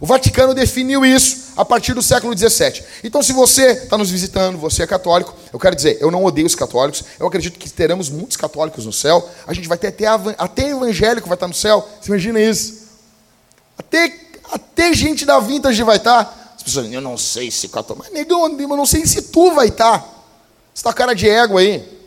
[0.00, 2.82] O Vaticano definiu isso a partir do século XVII.
[3.04, 6.46] Então, se você está nos visitando, você é católico, eu quero dizer, eu não odeio
[6.46, 10.06] os católicos, eu acredito que teremos muitos católicos no céu, a gente vai ter até,
[10.38, 12.88] até evangélico vai estar no céu, você imagina isso?
[13.76, 14.18] Até,
[14.50, 16.54] até gente da vintage vai estar.
[16.56, 19.68] As pessoas eu não sei se católico, mas negão, eu não sei se tu vai
[19.68, 19.98] estar.
[20.72, 21.99] Você está cara de ego aí.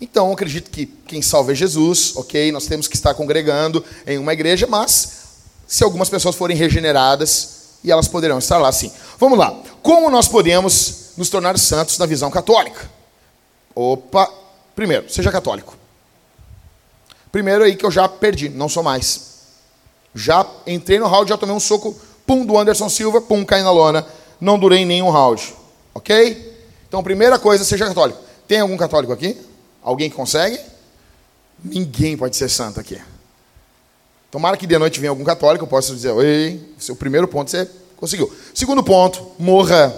[0.00, 2.52] Então, acredito que quem salva é Jesus, ok?
[2.52, 5.18] Nós temos que estar congregando em uma igreja, mas
[5.66, 8.92] se algumas pessoas forem regeneradas, e elas poderão estar lá sim.
[9.18, 9.54] Vamos lá.
[9.82, 12.90] Como nós podemos nos tornar santos na visão católica?
[13.74, 14.28] Opa,
[14.74, 15.76] primeiro, seja católico.
[17.30, 19.28] Primeiro aí que eu já perdi, não sou mais.
[20.14, 23.70] Já entrei no round, já tomei um soco, pum, do Anderson Silva, pum, caí na
[23.70, 24.06] lona.
[24.40, 25.54] Não durei nenhum round,
[25.94, 26.56] ok?
[26.88, 28.18] Então, primeira coisa, seja católico.
[28.46, 29.36] Tem algum católico aqui?
[29.82, 30.58] Alguém consegue?
[31.62, 33.00] Ninguém pode ser santo aqui.
[34.30, 37.68] Tomara que de noite venha algum católico, eu possa dizer, oi, seu primeiro ponto você
[37.96, 38.32] conseguiu.
[38.54, 39.94] Segundo ponto, morra.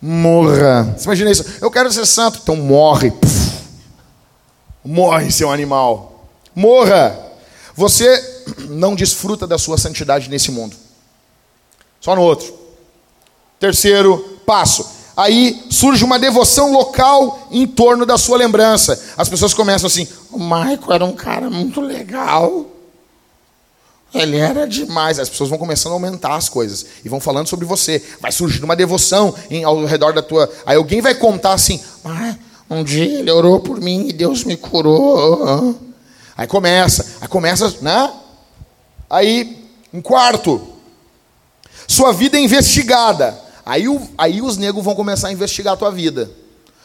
[0.00, 0.94] Morra.
[0.96, 1.44] Você imagina isso?
[1.60, 3.10] Eu quero ser santo, então morre.
[3.10, 3.52] Puf.
[4.84, 6.28] Morre, seu animal.
[6.54, 7.18] Morra.
[7.74, 10.76] Você não desfruta da sua santidade nesse mundo.
[12.00, 12.52] Só no outro.
[13.58, 19.00] Terceiro passo aí surge uma devoção local em torno da sua lembrança.
[19.16, 22.66] As pessoas começam assim: o Michael era um cara muito legal.
[24.14, 25.18] Ele era demais.
[25.18, 28.02] As pessoas vão começando a aumentar as coisas e vão falando sobre você.
[28.20, 30.50] Vai surgir uma devoção em, ao redor da tua.
[30.66, 32.34] Aí alguém vai contar assim: ah,
[32.68, 35.76] um dia ele orou por mim e Deus me curou.
[36.36, 38.12] Aí começa, aí começa, né?
[39.08, 40.68] Aí, um quarto.
[41.86, 43.38] Sua vida é investigada.
[43.64, 46.30] Aí, o, aí os negros vão começar a investigar a tua vida.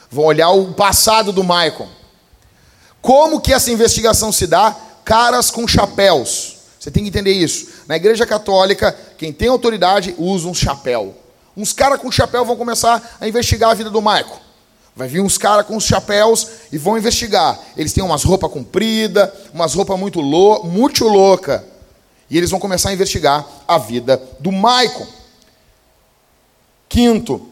[0.09, 1.87] Vão olhar o passado do Michael.
[3.01, 4.75] Como que essa investigação se dá?
[5.03, 6.57] Caras com chapéus.
[6.79, 7.67] Você tem que entender isso.
[7.87, 11.15] Na igreja católica, quem tem autoridade usa um chapéu.
[11.55, 14.39] Uns caras com chapéu vão começar a investigar a vida do Michael.
[14.95, 17.59] Vai vir uns caras com os chapéus e vão investigar.
[17.75, 21.63] Eles têm umas roupas compridas, umas roupas muito, lou muito louca.
[22.29, 25.07] E eles vão começar a investigar a vida do Michael.
[26.89, 27.49] Quinto,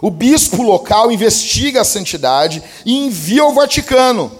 [0.00, 4.30] o bispo local investiga a santidade e envia ao Vaticano.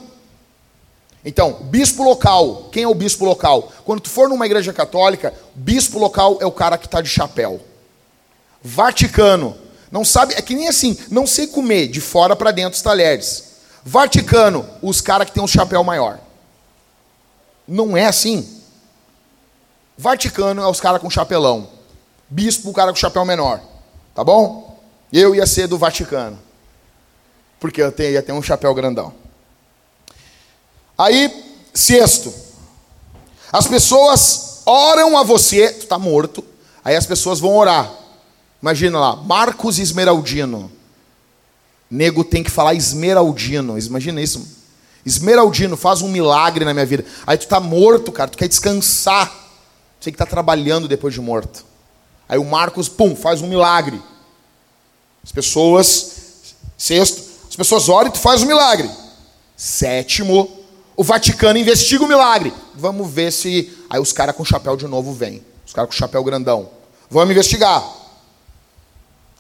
[1.25, 3.73] Então, bispo local, quem é o bispo local?
[3.85, 7.61] Quando tu for numa igreja católica, bispo local é o cara que está de chapéu.
[8.63, 9.57] Vaticano,
[9.91, 13.57] não sabe, é que nem assim, não sei comer de fora para dentro os talheres.
[13.85, 16.21] Vaticano, os caras que tem um chapéu maior.
[17.67, 18.63] Não é assim.
[19.97, 21.69] Vaticano é os caras com chapelão.
[22.31, 23.61] Bispo, o cara com chapéu menor.
[24.15, 24.81] Tá bom?
[25.13, 26.39] Eu ia ser do Vaticano.
[27.61, 29.13] Porque eu ia ter um chapéu grandão.
[30.97, 32.33] Aí, sexto.
[33.53, 36.45] As pessoas oram a você, tu está morto.
[36.85, 37.91] Aí as pessoas vão orar.
[38.61, 40.71] Imagina lá, Marcos Esmeraldino.
[41.91, 43.79] Nego tem que falar esmeraldino.
[43.79, 44.47] Imagina isso.
[45.07, 47.05] Esmeraldino, faz um milagre na minha vida.
[47.27, 49.33] Aí tu está morto, cara, tu quer descansar.
[49.99, 51.65] Você que está trabalhando depois de morto.
[52.29, 54.01] Aí o Marcos, pum, faz um milagre.
[55.25, 56.13] As pessoas,
[56.77, 58.91] sexto, as pessoas oram e tu faz um milagre.
[59.57, 60.49] Sétimo,
[60.97, 62.53] o Vaticano investiga o milagre.
[62.75, 63.73] Vamos ver se.
[63.89, 65.43] Aí os caras com chapéu de novo vêm.
[65.67, 66.71] Os caras com chapéu grandão.
[67.11, 67.83] Vamos investigar.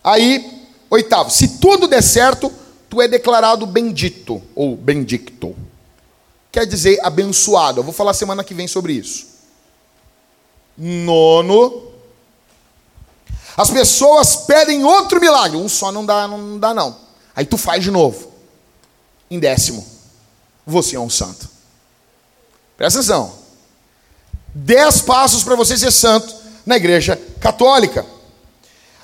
[0.03, 2.51] Aí, oitavo, se tudo der certo,
[2.89, 5.55] tu é declarado bendito ou bendicto.
[6.51, 7.81] Quer dizer abençoado.
[7.81, 9.27] Eu vou falar semana que vem sobre isso.
[10.77, 11.89] Nono,
[13.59, 15.57] as pessoas pedem outro milagre.
[15.57, 16.97] Um só não dá, não dá não.
[17.35, 18.31] Aí tu faz de novo.
[19.29, 19.85] Em décimo.
[20.65, 21.49] você é um santo.
[22.77, 23.33] Presta atenção.
[24.55, 26.33] Dez passos para você ser santo
[26.65, 28.07] na igreja católica.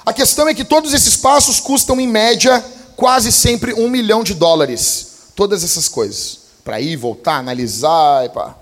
[0.07, 2.65] A questão é que todos esses passos custam, em média,
[2.95, 5.33] quase sempre um milhão de dólares.
[5.35, 6.39] Todas essas coisas.
[6.63, 8.55] Para ir, voltar, analisar e pá.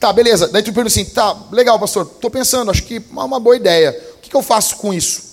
[0.00, 0.48] Tá, beleza.
[0.48, 3.90] Daí tu pergunta assim, tá, legal, pastor, tô pensando, acho que é uma boa ideia.
[4.14, 5.25] O que, que eu faço com isso?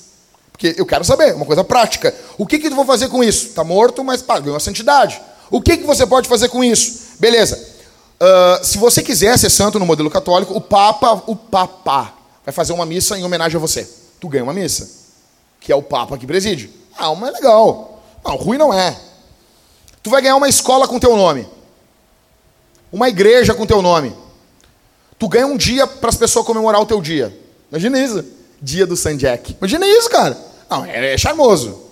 [0.63, 2.15] Porque eu quero saber, uma coisa prática.
[2.37, 3.49] O que, que eu vou fazer com isso?
[3.49, 5.21] Tá morto, mas pá, ganhou a santidade.
[5.51, 7.17] O que, que você pode fazer com isso?
[7.19, 7.61] Beleza.
[8.15, 12.13] Uh, se você quiser ser santo no modelo católico, o Papa, o Papa,
[12.45, 13.85] vai fazer uma missa em homenagem a você.
[14.21, 14.89] Tu ganha uma missa,
[15.59, 16.69] que é o Papa que preside.
[16.97, 18.01] Ah, mas é legal.
[18.23, 18.97] Não, ruim não é.
[20.01, 21.45] Tu vai ganhar uma escola com teu nome.
[22.89, 24.15] Uma igreja com teu nome.
[25.19, 27.37] Tu ganha um dia para as pessoas comemorar o teu dia.
[27.69, 28.23] Imagina isso.
[28.61, 29.57] Dia do San Jack.
[29.59, 30.52] Imagina isso, cara.
[30.73, 31.91] Não, é, é charmoso.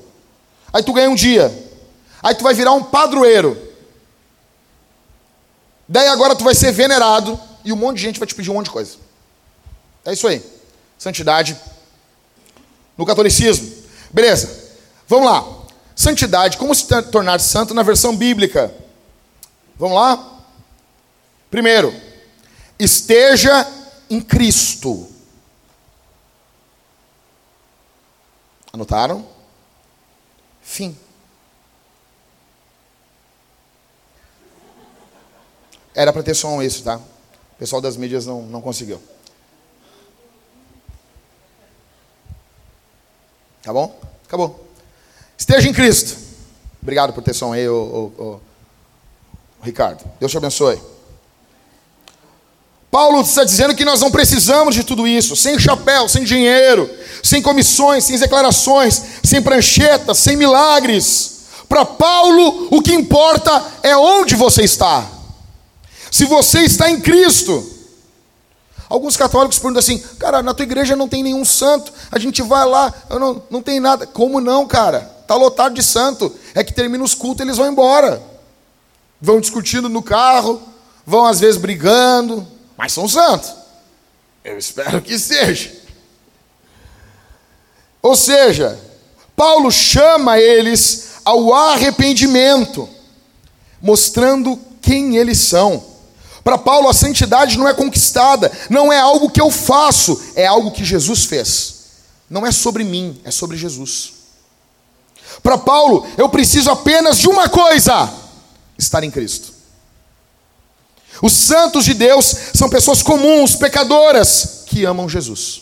[0.73, 1.51] Aí tu ganha um dia.
[2.23, 3.55] Aí tu vai virar um padroeiro.
[5.87, 8.55] Daí agora tu vai ser venerado e um monte de gente vai te pedir um
[8.55, 8.95] monte de coisa.
[10.03, 10.43] É isso aí.
[10.97, 11.55] Santidade
[12.97, 13.71] no catolicismo.
[14.11, 14.71] Beleza.
[15.07, 15.45] Vamos lá.
[15.95, 18.73] Santidade, como se tornar santo na versão bíblica?
[19.77, 20.39] Vamos lá?
[21.51, 21.93] Primeiro,
[22.79, 23.67] esteja
[24.09, 25.10] em Cristo.
[28.73, 29.27] Anotaram?
[30.61, 30.97] Fim.
[35.93, 36.97] Era para ter som isso, tá?
[36.97, 39.01] O pessoal das mídias não, não conseguiu.
[43.61, 43.99] Tá bom?
[44.25, 44.67] Acabou.
[45.37, 46.17] Esteja em Cristo.
[46.81, 48.39] Obrigado por ter som aí, o,
[49.61, 50.03] Ricardo.
[50.19, 50.81] Deus te abençoe.
[52.91, 56.89] Paulo está dizendo que nós não precisamos de tudo isso, sem chapéu, sem dinheiro,
[57.23, 61.45] sem comissões, sem declarações, sem pranchetas, sem milagres.
[61.69, 65.07] Para Paulo, o que importa é onde você está.
[66.11, 67.65] Se você está em Cristo.
[68.89, 72.67] Alguns católicos perguntam assim, cara, na tua igreja não tem nenhum santo, a gente vai
[72.67, 74.05] lá, não, não tem nada.
[74.05, 75.09] Como não, cara?
[75.21, 76.29] Está lotado de santo.
[76.53, 78.21] É que termina os cultos eles vão embora.
[79.21, 80.61] Vão discutindo no carro,
[81.05, 82.45] vão às vezes brigando,
[82.81, 83.53] mas são santos.
[84.43, 85.71] Eu espero que seja.
[88.01, 88.79] Ou seja,
[89.35, 92.89] Paulo chama eles ao arrependimento,
[93.79, 95.85] mostrando quem eles são.
[96.43, 100.71] Para Paulo, a santidade não é conquistada, não é algo que eu faço, é algo
[100.71, 101.75] que Jesus fez.
[102.27, 104.13] Não é sobre mim, é sobre Jesus.
[105.43, 108.11] Para Paulo, eu preciso apenas de uma coisa:
[108.75, 109.50] estar em Cristo.
[111.21, 115.61] Os santos de Deus são pessoas comuns, pecadoras, que amam Jesus.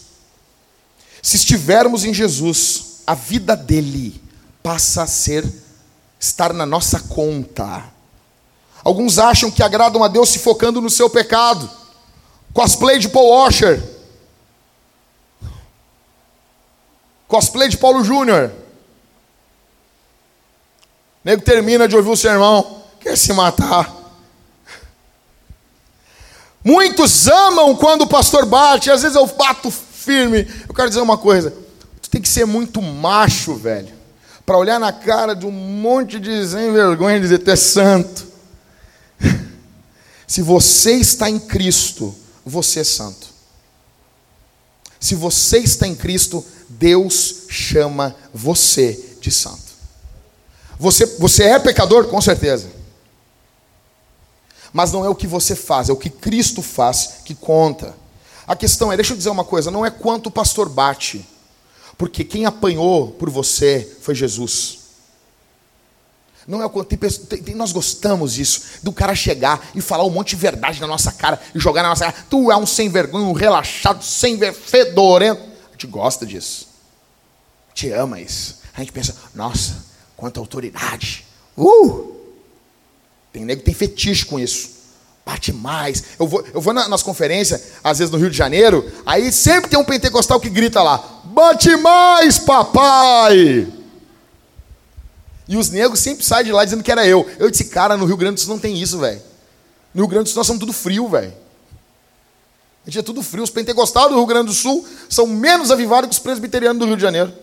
[1.22, 4.22] Se estivermos em Jesus, a vida dele
[4.64, 5.46] passa a ser
[6.20, 7.84] estar na nossa conta.
[8.84, 11.70] Alguns acham que agradam a Deus se focando no seu pecado.
[12.54, 13.84] Cosplay de Paul Washer.
[17.28, 18.52] Cosplay de Paulo Júnior.
[21.24, 23.99] Nego termina de ouvir o sermão, quer se matar.
[26.70, 30.48] Muitos amam quando o pastor bate, às vezes eu bato firme.
[30.68, 31.52] Eu quero dizer uma coisa:
[32.00, 33.92] tu tem que ser muito macho, velho,
[34.46, 38.24] para olhar na cara de um monte de sem vergonha e dizer: tu é santo.
[40.28, 42.14] Se você está em Cristo,
[42.46, 43.30] você é santo.
[45.00, 49.58] Se você está em Cristo, Deus chama você de santo.
[50.78, 52.06] Você, você é pecador?
[52.10, 52.79] Com certeza.
[54.72, 57.96] Mas não é o que você faz, é o que Cristo faz que conta.
[58.48, 61.26] A questão é, deixa eu dizer uma coisa, não é quanto o pastor bate,
[61.98, 64.80] porque quem apanhou por você foi Jesus.
[66.48, 66.98] Não é o quanto.
[67.56, 71.40] Nós gostamos disso, do cara chegar e falar um monte de verdade na nossa cara
[71.54, 72.26] e jogar na nossa cara.
[72.28, 75.42] Tu é um sem vergonha, um relaxado, sem ver, fedorento.
[75.68, 76.68] A gente gosta disso.
[77.76, 78.58] Gente ama isso.
[78.74, 79.86] A gente pensa, nossa,
[80.18, 81.24] quanta autoridade.
[81.56, 82.19] Uh!
[83.32, 84.80] Tem nego que tem fetiche com isso.
[85.26, 86.04] Bate mais.
[86.18, 89.78] Eu vou, eu vou nas conferências, às vezes no Rio de Janeiro, aí sempre tem
[89.78, 93.68] um pentecostal que grita lá: Bate mais, papai!
[95.48, 97.28] E os negros sempre saem de lá dizendo que era eu.
[97.40, 99.20] Eu disse, cara, no Rio Grande do Sul não tem isso, velho.
[99.94, 101.34] No Rio Grande do Sul nós somos tudo frio, velho.
[102.86, 103.44] A gente é tudo frio.
[103.44, 106.96] Os pentecostais do Rio Grande do Sul são menos avivados que os presbiterianos do Rio
[106.96, 107.34] de Janeiro.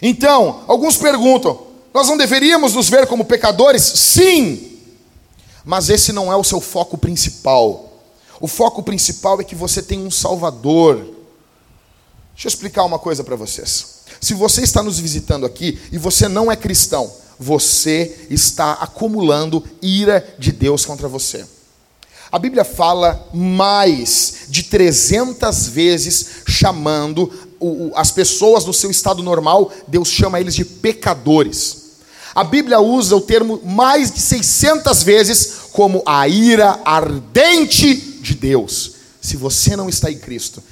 [0.00, 3.82] Então, alguns perguntam: nós não deveríamos nos ver como pecadores?
[3.82, 4.78] Sim,
[5.64, 7.92] mas esse não é o seu foco principal.
[8.40, 10.96] O foco principal é que você tem um Salvador.
[12.34, 14.02] Deixa eu explicar uma coisa para vocês.
[14.20, 20.34] Se você está nos visitando aqui e você não é cristão, você está acumulando ira
[20.38, 21.44] de Deus contra você.
[22.30, 27.30] A Bíblia fala mais de 300 vezes chamando
[27.94, 31.81] as pessoas no seu estado normal, Deus chama eles de pecadores.
[32.34, 38.92] A Bíblia usa o termo mais de 600 vezes como a ira ardente de Deus.
[39.20, 40.62] Se você não está em Cristo,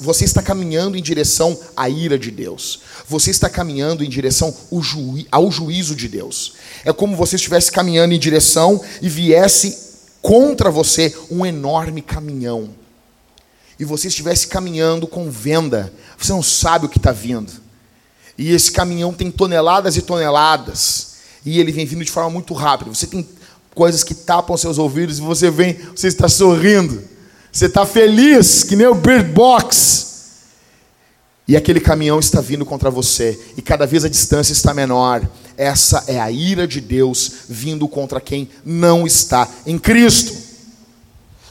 [0.00, 2.80] você está caminhando em direção à ira de Deus.
[3.08, 4.54] Você está caminhando em direção
[5.30, 6.54] ao juízo de Deus.
[6.84, 9.90] É como você estivesse caminhando em direção e viesse
[10.20, 12.70] contra você um enorme caminhão.
[13.78, 17.50] E você estivesse caminhando com venda, você não sabe o que está vindo.
[18.36, 21.09] E esse caminhão tem toneladas e toneladas.
[21.44, 22.92] E ele vem vindo de forma muito rápida.
[22.92, 23.26] Você tem
[23.74, 27.02] coisas que tapam seus ouvidos e você vem, você está sorrindo.
[27.52, 30.08] Você está feliz, que nem o Bird Box.
[31.48, 33.38] E aquele caminhão está vindo contra você.
[33.56, 35.26] E cada vez a distância está menor.
[35.56, 40.32] Essa é a ira de Deus vindo contra quem não está em Cristo.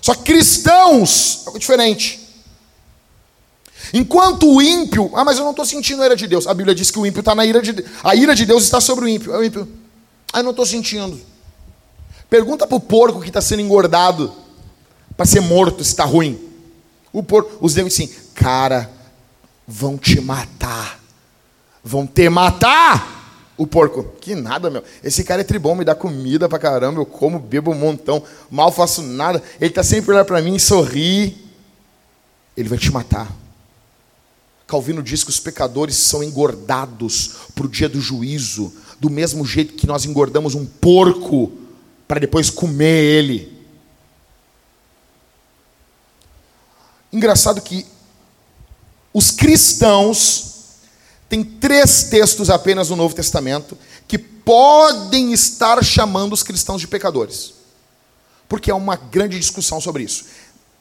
[0.02, 2.20] Só cristãos é diferente.
[3.94, 6.48] Enquanto o ímpio, ah, mas eu não estou sentindo a ira de Deus.
[6.48, 7.90] A Bíblia diz que o ímpio está na ira de Deus.
[8.04, 9.34] A ira de Deus está sobre o ímpio.
[9.34, 9.68] É o ímpio.
[10.32, 11.20] Ah, não estou sentindo.
[12.30, 14.32] Pergunta para o porco que está sendo engordado
[15.18, 16.40] para ser morto se está ruim.
[17.12, 18.90] O porco, os deuses sim, cara,
[19.68, 21.00] vão te matar.
[21.84, 23.18] Vão te matar.
[23.58, 24.84] O porco, que nada, meu.
[25.04, 28.72] Esse cara é tribom, me dá comida pra caramba, eu como, bebo um montão, mal
[28.72, 29.44] faço nada.
[29.60, 31.46] Ele tá sempre olhando para mim e sorri.
[32.56, 33.30] Ele vai te matar.
[34.66, 39.74] Calvino diz que os pecadores são engordados para o dia do juízo, do mesmo jeito
[39.74, 41.52] que nós engordamos um porco
[42.08, 43.60] para depois comer ele.
[47.12, 47.86] Engraçado que
[49.14, 50.50] os cristãos
[51.28, 53.78] tem três textos apenas no Novo Testamento
[54.08, 57.54] que podem estar chamando os cristãos de pecadores.
[58.48, 60.26] Porque há uma grande discussão sobre isso.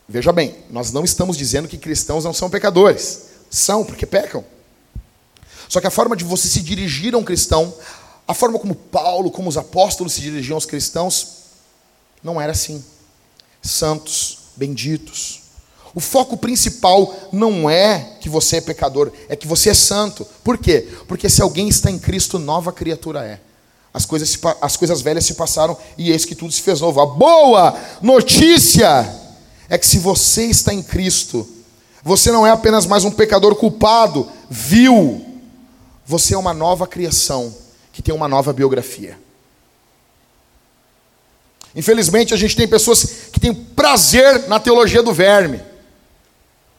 [0.09, 3.29] Veja bem, nós não estamos dizendo que cristãos não são pecadores.
[3.51, 4.43] São, porque pecam.
[5.69, 7.75] Só que a forma de você se dirigir a um cristão,
[8.29, 11.29] a forma como Paulo, como os apóstolos se dirigiam aos cristãos,
[12.23, 12.85] não era assim.
[13.63, 15.41] Santos, benditos,
[15.95, 20.27] o foco principal não é que você é pecador, é que você é santo.
[20.45, 20.87] Por quê?
[21.09, 23.41] Porque se alguém está em Cristo, nova criatura é.
[23.93, 27.01] As coisas, se, as coisas velhas se passaram e eis que tudo se fez novo.
[27.01, 29.11] A boa notícia
[29.71, 31.49] é que se você está em Cristo,
[32.05, 35.25] você não é apenas mais um pecador culpado, vil.
[36.07, 37.55] Você é uma nova criação
[37.99, 39.19] que tem uma nova biografia.
[41.75, 45.61] Infelizmente, a gente tem pessoas que têm prazer na teologia do verme.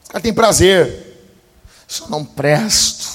[0.10, 1.28] Ela tem prazer.
[1.86, 3.06] Só não presto.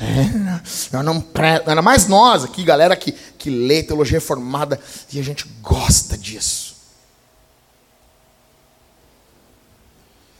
[0.00, 1.68] É, eu não presto.
[1.68, 4.78] Ainda mais nós aqui, galera que, que lê teologia reformada,
[5.12, 6.76] e a gente gosta disso.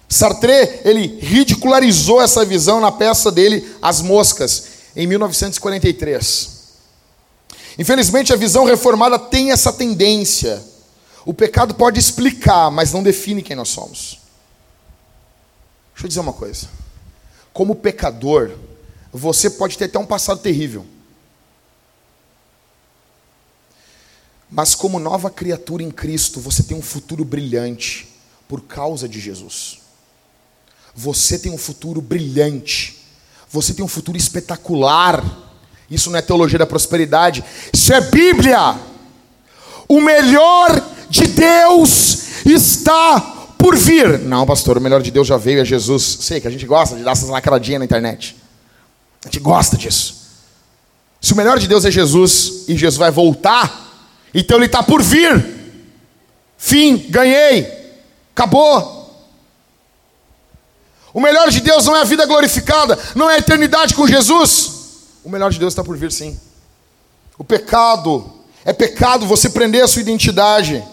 [0.08, 6.57] Sartre, ele ridicularizou essa visão na peça dele As Moscas, em 1943.
[7.78, 10.62] Infelizmente, a visão reformada tem essa tendência.
[11.24, 14.18] O pecado pode explicar, mas não define quem nós somos.
[15.92, 16.68] Deixa eu dizer uma coisa.
[17.52, 18.56] Como pecador,
[19.12, 20.84] você pode ter até um passado terrível.
[24.50, 28.08] Mas como nova criatura em Cristo, você tem um futuro brilhante
[28.48, 29.80] por causa de Jesus.
[30.94, 33.04] Você tem um futuro brilhante.
[33.50, 35.47] Você tem um futuro espetacular.
[35.90, 38.76] Isso não é teologia da prosperidade, isso é Bíblia.
[39.88, 43.20] O melhor de Deus está
[43.56, 44.18] por vir.
[44.20, 46.18] Não, pastor, o melhor de Deus já veio, é Jesus.
[46.20, 48.36] Sei que a gente gosta de dar essas lacradinhas na internet.
[49.24, 50.16] A gente gosta disso.
[51.20, 53.88] Se o melhor de Deus é Jesus e Jesus vai voltar,
[54.32, 55.56] então ele está por vir.
[56.56, 57.66] Fim, ganhei,
[58.34, 58.96] acabou.
[61.12, 64.67] O melhor de Deus não é a vida glorificada, não é a eternidade com Jesus.
[65.24, 66.38] O melhor de Deus está por vir, sim.
[67.36, 68.32] O pecado
[68.64, 70.84] é pecado você prender a sua identidade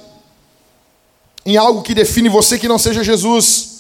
[1.46, 3.76] em algo que define você que não seja Jesus.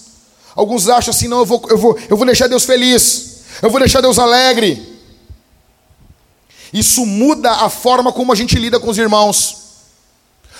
[0.55, 3.79] Alguns acham assim, não, eu vou, eu vou, eu vou deixar Deus feliz, eu vou
[3.79, 4.95] deixar Deus alegre.
[6.71, 9.63] Isso muda a forma como a gente lida com os irmãos.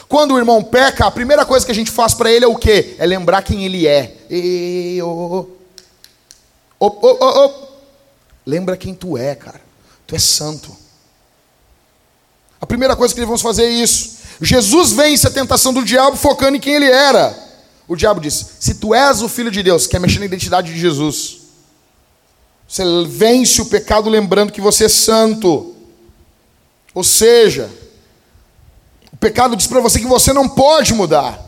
[0.08, 2.56] Quando o irmão peca, a primeira coisa que a gente faz para ele é o
[2.56, 2.96] quê?
[3.00, 4.16] É lembrar quem ele é.
[4.30, 5.48] E, oh,
[6.80, 7.68] oh, oh, oh, oh.
[8.46, 9.65] Lembra quem tu é, cara.
[10.08, 10.76] Tu é santo.
[12.60, 14.16] A primeira coisa que devemos fazer é isso.
[14.42, 17.38] Jesus vence a tentação do diabo focando em quem ele era.
[17.88, 20.80] O diabo disse: Se tu és o filho de Deus, quer mexer na identidade de
[20.80, 21.38] Jesus.
[22.68, 25.76] Você vence o pecado lembrando que você é santo.
[26.94, 27.70] Ou seja,
[29.12, 31.40] o pecado diz para você que você não pode mudar.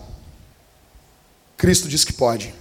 [1.57, 2.53] Cristo diz que pode.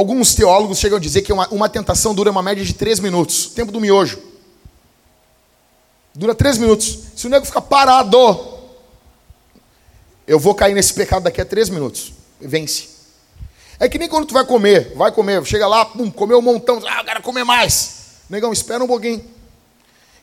[0.00, 3.48] Alguns teólogos chegam a dizer que uma, uma tentação dura uma média de três minutos
[3.48, 4.18] tempo do miojo.
[6.14, 7.00] Dura três minutos.
[7.14, 8.16] Se o nego ficar parado,
[10.26, 12.14] eu vou cair nesse pecado daqui a três minutos.
[12.40, 12.88] Vence.
[13.78, 16.80] É que nem quando tu vai comer, vai comer, chega lá, pum, comeu um montão,
[16.88, 18.22] ah, eu quero comer mais.
[18.30, 19.22] Negão, espera um pouquinho.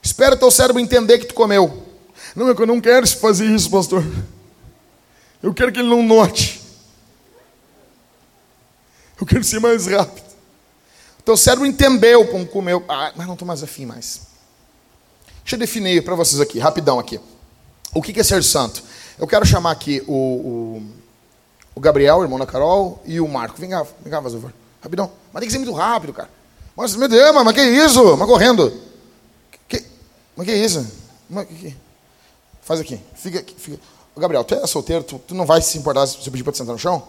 [0.01, 1.83] Espera o teu cérebro entender que tu comeu.
[2.35, 4.03] Não, é eu não quero fazer isso, pastor.
[5.43, 6.56] Eu quero que ele não note.
[9.19, 10.25] Eu quero ser mais rápido.
[11.19, 12.83] O teu cérebro entendeu, pum, comeu.
[12.87, 14.21] Ah, mas não estou mais afim mais.
[15.41, 17.19] Deixa eu definir para vocês aqui, rapidão aqui.
[17.93, 18.83] O que é ser santo?
[19.17, 20.83] Eu quero chamar aqui o, o,
[21.75, 23.59] o Gabriel, irmão da Carol, e o Marco.
[23.59, 24.53] Vem cá, vem cá, favor.
[24.81, 25.11] Rapidão.
[25.33, 26.29] Mas tem que ser muito rápido, cara.
[26.75, 28.17] Mas, meu Deus, mas que isso?
[28.17, 28.71] Mas correndo.
[29.67, 29.83] Que,
[30.35, 30.85] mas que isso?
[31.29, 31.75] Mas, que,
[32.61, 32.99] faz aqui.
[33.15, 33.43] Fica.
[33.57, 33.79] Fica.
[34.15, 36.57] Gabriel, tu é solteiro, tu, tu não vai se importar se eu pedir para te
[36.57, 37.07] sentar no chão?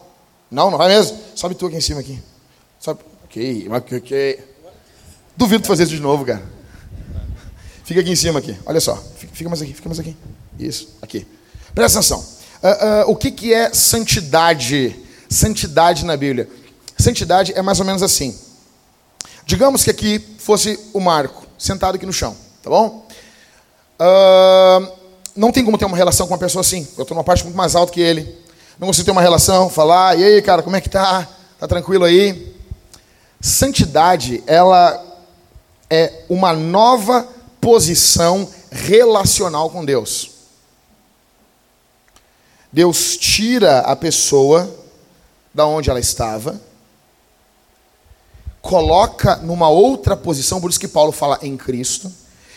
[0.51, 1.19] Não, não vai mesmo?
[1.35, 2.19] Sobe tu aqui em cima aqui.
[2.81, 3.01] Sobe.
[3.25, 4.45] Ok, ok.
[5.37, 6.43] Duvido tu fazer isso de novo, cara.
[7.85, 8.57] Fica aqui em cima aqui.
[8.67, 8.97] Olha só.
[9.33, 10.17] Fica mais aqui, fica mais aqui.
[10.59, 11.27] Isso, aqui.
[11.75, 12.19] Presta atenção.
[12.63, 14.97] Uh, uh, o que, que é santidade?
[15.29, 16.49] Santidade na Bíblia.
[16.99, 18.37] Santidade é mais ou menos assim.
[19.47, 23.07] Digamos que aqui fosse o Marco, sentado aqui no chão, tá bom?
[24.01, 24.93] Uh,
[25.37, 26.87] não tem como ter uma relação com uma pessoa assim.
[26.97, 28.37] Eu estou numa parte muito mais alta que ele.
[28.79, 31.29] Não consigo ter uma relação, falar, e aí, cara, como é que tá?
[31.59, 32.55] Tá tranquilo aí?
[33.41, 35.05] Santidade, ela
[35.91, 37.27] é uma nova
[37.61, 40.31] posição relacional com Deus.
[42.73, 44.73] Deus tira a pessoa
[45.53, 46.61] da onde ela estava
[48.69, 52.13] coloca numa outra posição, por isso que Paulo fala em Cristo,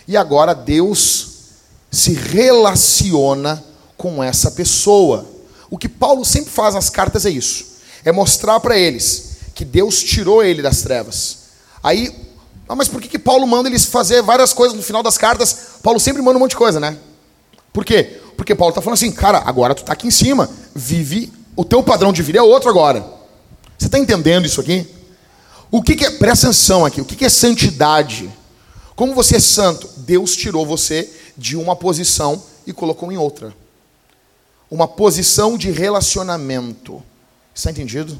[0.05, 1.29] e agora Deus
[1.89, 3.63] se relaciona
[3.95, 5.25] com essa pessoa.
[5.71, 7.65] O que Paulo sempre faz nas cartas é isso:
[8.03, 11.37] é mostrar para eles que Deus tirou ele das trevas.
[11.81, 12.13] Aí,
[12.67, 15.57] ah, mas por que, que Paulo manda eles fazer várias coisas no final das cartas?
[15.81, 16.97] Paulo sempre manda um monte de coisa, né?
[17.73, 18.19] Por quê?
[18.35, 21.81] Porque Paulo está falando assim, cara, agora tu está aqui em cima, vive, o teu
[21.81, 23.05] padrão de vida é outro agora.
[23.77, 24.85] Você está entendendo isso aqui?
[25.69, 28.29] O que, que é, presta atenção aqui, o que, que é santidade?
[28.95, 29.89] Como você é santo?
[29.97, 33.53] Deus tirou você de uma posição e colocou em outra.
[34.71, 37.03] Uma posição de relacionamento.
[37.53, 38.17] Está entendido?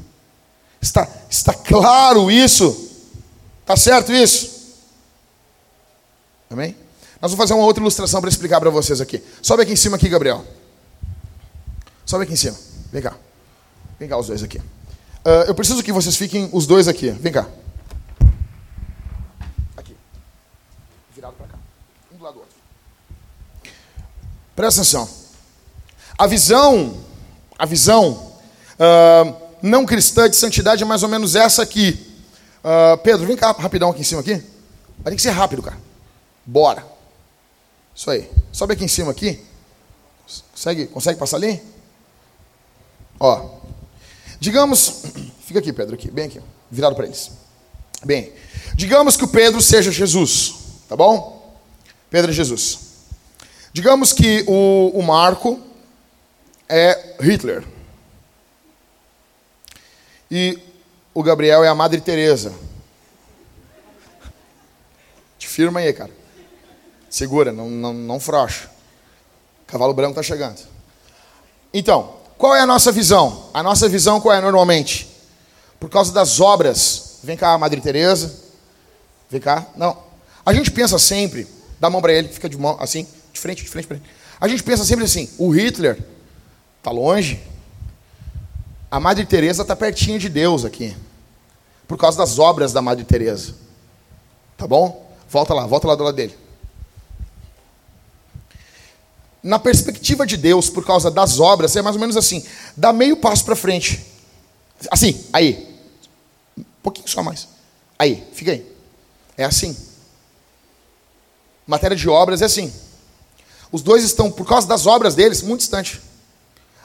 [0.81, 2.89] Está, está claro isso?
[3.61, 4.75] Está certo isso?
[6.49, 6.75] Amém?
[7.21, 9.23] Nós vamos fazer uma outra ilustração para explicar para vocês aqui.
[9.41, 10.43] Sobe aqui em cima aqui, Gabriel.
[12.05, 12.57] Sobe aqui em cima.
[12.91, 13.15] Vem cá.
[13.97, 14.57] Vem cá os dois aqui.
[14.57, 17.11] Uh, eu preciso que vocês fiquem os dois aqui.
[17.11, 17.47] Vem cá.
[19.77, 19.95] Aqui.
[21.15, 21.57] Virado para cá.
[22.11, 22.55] Um do lado do outro.
[24.55, 25.20] Presta atenção.
[26.21, 27.03] A visão,
[27.57, 28.11] a visão
[28.77, 31.99] uh, não cristã de santidade é mais ou menos essa aqui.
[32.63, 34.35] Uh, Pedro, vem cá rapidão aqui em cima aqui.
[34.99, 35.79] Vai ter que ser rápido, cara.
[36.45, 36.85] Bora.
[37.95, 38.29] Isso aí.
[38.51, 39.43] Sobe aqui em cima aqui.
[40.51, 41.59] Consegue, consegue passar ali?
[43.19, 43.57] Ó.
[44.39, 45.01] Digamos,
[45.41, 47.31] fica aqui, Pedro, aqui, bem aqui, virado para eles.
[48.05, 48.31] Bem,
[48.75, 50.53] digamos que o Pedro seja Jesus,
[50.87, 51.57] tá bom?
[52.11, 52.77] Pedro é Jesus.
[53.73, 55.70] Digamos que o, o Marco
[56.71, 57.63] é Hitler.
[60.29, 60.57] E
[61.13, 62.53] o Gabriel é a Madre Teresa.
[65.37, 66.11] Te firma aí, cara.
[67.09, 68.69] Segura, não, não, não frouxa.
[69.67, 70.59] Cavalo branco está chegando.
[71.73, 73.49] Então, qual é a nossa visão?
[73.53, 75.09] A nossa visão qual é normalmente?
[75.77, 77.19] Por causa das obras.
[77.21, 78.33] Vem cá, Madre Teresa.
[79.29, 79.67] Vem cá.
[79.75, 79.97] Não.
[80.45, 81.47] A gente pensa sempre,
[81.79, 84.05] dá a mão para ele, fica de mão assim, de frente, de frente para ele.
[84.39, 86.01] A gente pensa sempre assim, o Hitler
[86.81, 87.41] tá longe.
[88.89, 90.95] A Madre Teresa está pertinho de Deus aqui.
[91.87, 93.55] Por causa das obras da Madre Teresa.
[94.57, 95.09] Tá bom?
[95.29, 96.41] Volta lá, volta lá do lado dele
[99.43, 103.17] na perspectiva de Deus, por causa das obras, é mais ou menos assim: dá meio
[103.17, 104.05] passo para frente.
[104.89, 105.69] Assim, aí.
[106.57, 107.47] Um pouquinho só mais.
[107.97, 108.65] Aí, fica aí.
[109.37, 109.75] É assim.
[111.65, 112.73] Matéria de obras é assim.
[113.71, 116.01] Os dois estão, por causa das obras deles, muito distante.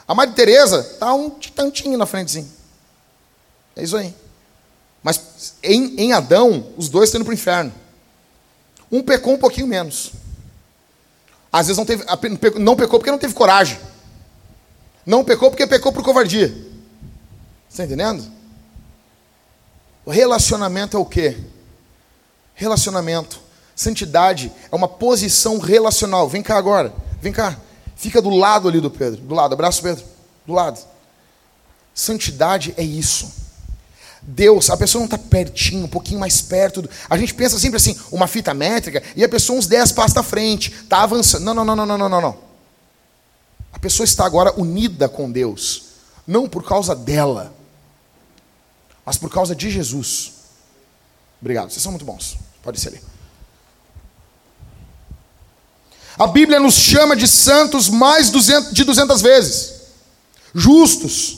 [0.07, 2.51] A Maria Teresa está um tantinho na frente, sim.
[3.75, 4.15] É isso aí.
[5.03, 7.73] Mas em, em Adão, os dois estão indo para o inferno.
[8.91, 10.11] Um pecou um pouquinho menos.
[11.51, 12.03] Às vezes não, teve,
[12.59, 13.79] não pecou porque não teve coragem.
[15.05, 16.55] Não pecou porque pecou por covardia.
[17.69, 18.25] Está entendendo?
[20.05, 21.37] O relacionamento é o quê?
[22.55, 23.47] Relacionamento
[23.77, 26.27] Santidade é uma posição relacional.
[26.27, 26.91] Vem cá agora,
[27.21, 27.55] vem cá.
[27.97, 29.19] Fica do lado ali do Pedro.
[29.21, 30.05] Do lado, abraço Pedro.
[30.45, 30.79] Do lado.
[31.93, 33.33] Santidade é isso.
[34.21, 36.87] Deus, a pessoa não está pertinho, um pouquinho mais perto.
[37.09, 40.21] A gente pensa sempre assim, uma fita métrica, e a pessoa uns 10 passos à
[40.21, 41.43] frente, está avançando.
[41.43, 42.37] Não, não, não, não, não, não, não.
[43.73, 45.83] A pessoa está agora unida com Deus,
[46.25, 47.53] não por causa dela,
[49.05, 50.33] mas por causa de Jesus.
[51.41, 52.37] Obrigado, vocês são muito bons.
[52.61, 53.01] Pode ser ali.
[56.17, 58.31] A Bíblia nos chama de santos mais
[58.71, 59.73] de 200 vezes.
[60.53, 61.37] Justos.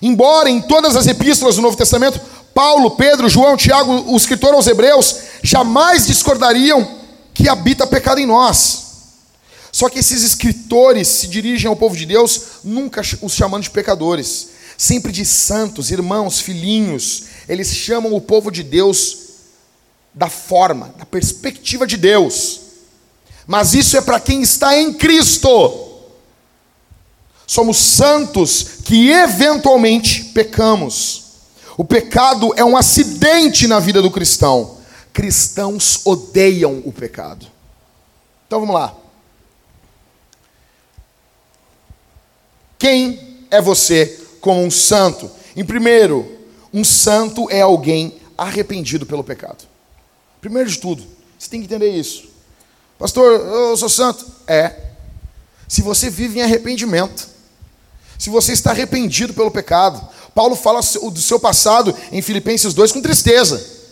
[0.00, 2.20] Embora em todas as epístolas do Novo Testamento,
[2.52, 6.98] Paulo, Pedro, João, Tiago, o escritor aos Hebreus, jamais discordariam
[7.32, 8.82] que habita pecado em nós.
[9.70, 14.48] Só que esses escritores se dirigem ao povo de Deus nunca os chamando de pecadores,
[14.76, 17.24] sempre de santos, irmãos, filhinhos.
[17.48, 19.18] Eles chamam o povo de Deus
[20.12, 22.61] da forma, da perspectiva de Deus.
[23.46, 25.90] Mas isso é para quem está em Cristo.
[27.46, 31.22] Somos santos que eventualmente pecamos.
[31.76, 34.78] O pecado é um acidente na vida do cristão.
[35.12, 37.46] Cristãos odeiam o pecado.
[38.46, 38.94] Então vamos lá.
[42.78, 45.30] Quem é você como um santo?
[45.54, 46.38] Em primeiro,
[46.72, 49.64] um santo é alguém arrependido pelo pecado.
[50.40, 51.04] Primeiro de tudo,
[51.38, 52.31] você tem que entender isso.
[52.98, 54.26] Pastor, eu sou santo.
[54.46, 54.74] É.
[55.66, 57.28] Se você vive em arrependimento,
[58.18, 60.00] se você está arrependido pelo pecado.
[60.32, 63.82] Paulo fala do seu passado em Filipenses 2 com tristeza.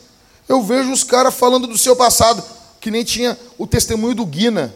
[0.48, 2.42] Eu vejo os caras falando do seu passado,
[2.80, 4.72] que nem tinha o testemunho do Guina.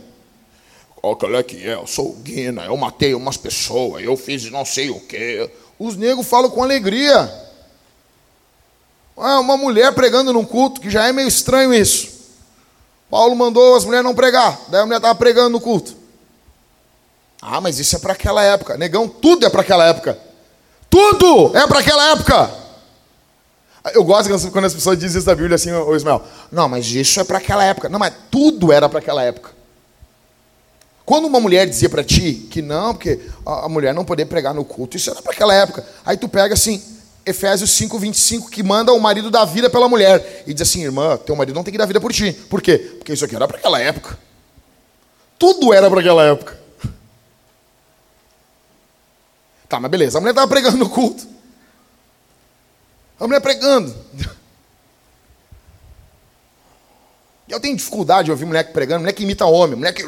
[1.03, 4.64] Olha é que é, eu sou o Guina, eu matei umas pessoas, eu fiz não
[4.64, 5.51] sei o quê.
[5.79, 7.33] Os negros falam com alegria.
[9.16, 12.13] Ah, uma mulher pregando num culto, que já é meio estranho isso.
[13.14, 15.94] Paulo mandou as mulheres não pregar, daí a mulher estava pregando no culto.
[17.40, 18.76] Ah, mas isso é para aquela época.
[18.76, 20.18] Negão, tudo é para aquela época.
[20.90, 22.50] Tudo é para aquela época.
[23.92, 26.24] Eu gosto quando as pessoas dizem isso da Bíblia assim, ô Ismael.
[26.50, 27.88] Não, mas isso é para aquela época.
[27.88, 29.52] Não, mas tudo era para aquela época.
[31.06, 34.64] Quando uma mulher dizia para ti que não, porque a mulher não poder pregar no
[34.64, 35.86] culto, isso era para aquela época.
[36.04, 36.82] Aí tu pega assim,
[37.27, 40.45] Efésios 5, 25, que manda o marido dar vida pela mulher.
[40.47, 42.33] E diz assim, irmã, teu marido não tem que dar vida por ti.
[42.33, 42.79] Por quê?
[42.79, 44.18] Porque isso aqui era para aquela época.
[45.39, 46.59] Tudo era para aquela época.
[49.68, 50.18] Tá, mas beleza.
[50.18, 51.27] A mulher estava pregando no culto.
[53.18, 53.95] A mulher pregando.
[57.49, 60.03] Eu tenho dificuldade de ouvir mulher pregando, mulher que imita homem, mulher que.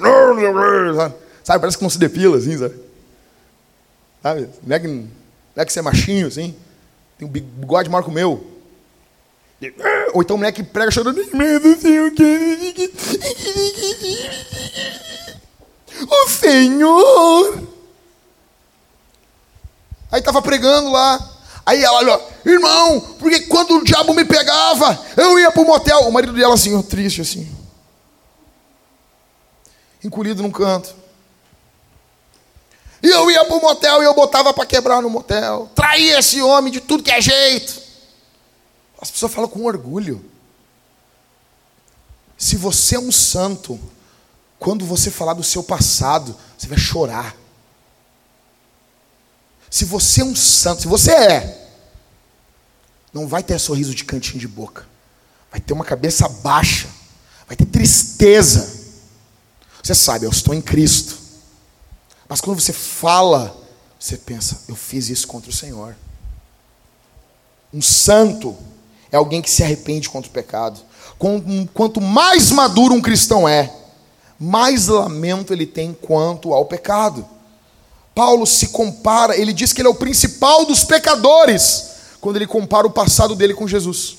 [1.45, 2.75] Sabe, parece que não se depila, assim, sabe?
[4.23, 4.49] sabe?
[4.63, 6.57] Mulher que, mulher que ser machinho, assim.
[7.19, 8.57] Tem um bigode maior que o meu.
[10.13, 11.21] Ou então mulher que prega chorando.
[16.09, 17.63] O Senhor.
[20.13, 21.33] Aí estava pregando lá.
[21.65, 26.01] Aí ela olhou, irmão, porque quando o diabo me pegava, eu ia para o motel.
[26.03, 27.51] O marido dela assim, triste assim.
[30.05, 30.95] Encolhido num canto.
[33.07, 35.71] E eu ia para o motel e eu botava para quebrar no motel.
[35.77, 37.81] Traía esse homem de tudo que é jeito.
[39.01, 40.25] As pessoas falam com orgulho.
[42.37, 43.79] Se você é um santo,
[44.59, 47.37] quando você falar do seu passado, você vai chorar.
[49.71, 51.69] Se você é um santo, se você é,
[53.15, 54.85] não vai ter sorriso de cantinho de boca.
[55.49, 56.89] Vai ter uma cabeça baixa.
[57.47, 58.85] Vai ter tristeza.
[59.81, 61.26] Você sabe, eu estou em Cristo.
[62.29, 63.57] Mas quando você fala,
[63.99, 65.97] você pensa, eu fiz isso contra o Senhor.
[67.73, 68.57] Um santo
[69.11, 70.81] é alguém que se arrepende contra o pecado.
[71.73, 73.73] Quanto mais maduro um cristão é,
[74.39, 77.27] mais lamento ele tem quanto ao pecado.
[78.15, 82.87] Paulo se compara, ele diz que ele é o principal dos pecadores, quando ele compara
[82.87, 84.17] o passado dele com Jesus.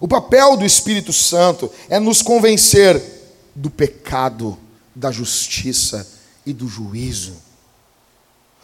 [0.00, 3.02] O papel do Espírito Santo é nos convencer
[3.54, 4.58] do pecado
[4.96, 6.08] da justiça
[6.46, 7.34] e do juízo.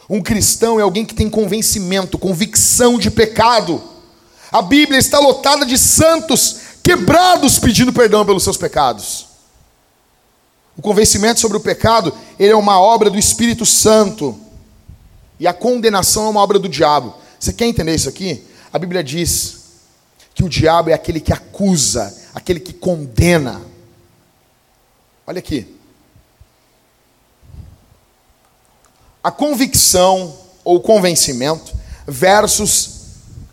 [0.09, 3.81] Um cristão é alguém que tem convencimento, convicção de pecado.
[4.51, 9.27] A Bíblia está lotada de santos quebrados pedindo perdão pelos seus pecados.
[10.75, 14.37] O convencimento sobre o pecado, ele é uma obra do Espírito Santo.
[15.39, 17.13] E a condenação é uma obra do diabo.
[17.39, 18.43] Você quer entender isso aqui?
[18.71, 19.59] A Bíblia diz
[20.33, 23.61] que o diabo é aquele que acusa, aquele que condena.
[25.27, 25.72] Olha aqui.
[29.23, 31.73] A convicção ou convencimento
[32.05, 32.89] versus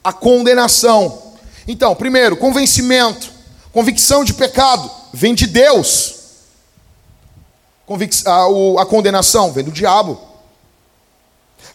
[0.02, 1.34] a condenação.
[1.66, 3.30] Então, primeiro, convencimento,
[3.72, 6.14] convicção de pecado, vem de Deus.
[7.86, 10.20] Convic a, o, a condenação vem do diabo.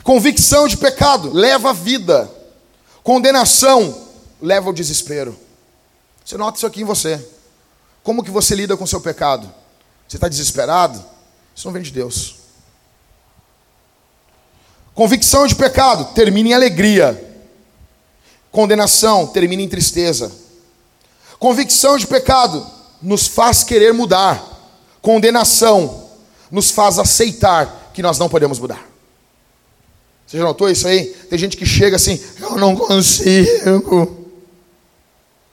[0.04, 2.30] Convicção de pecado leva à vida.
[3.04, 4.04] Condenação
[4.41, 5.38] leva ao desespero.
[6.24, 7.24] Você nota isso aqui em você.
[8.04, 9.52] Como que você lida com o seu pecado?
[10.08, 11.04] Você está desesperado?
[11.56, 12.45] Isso não vem de Deus.
[14.96, 17.22] Convicção de pecado termina em alegria.
[18.50, 20.32] Condenação termina em tristeza.
[21.38, 22.66] Convicção de pecado
[23.02, 24.41] nos faz querer mudar.
[25.02, 26.10] Condenação
[26.50, 28.84] nos faz aceitar que nós não podemos mudar.
[30.26, 31.08] Você já notou isso aí?
[31.30, 34.26] Tem gente que chega assim, eu não consigo.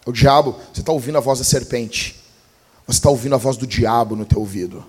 [0.06, 2.16] O diabo, você está ouvindo a voz da serpente.
[2.86, 4.84] Você está ouvindo a voz do diabo no teu ouvido.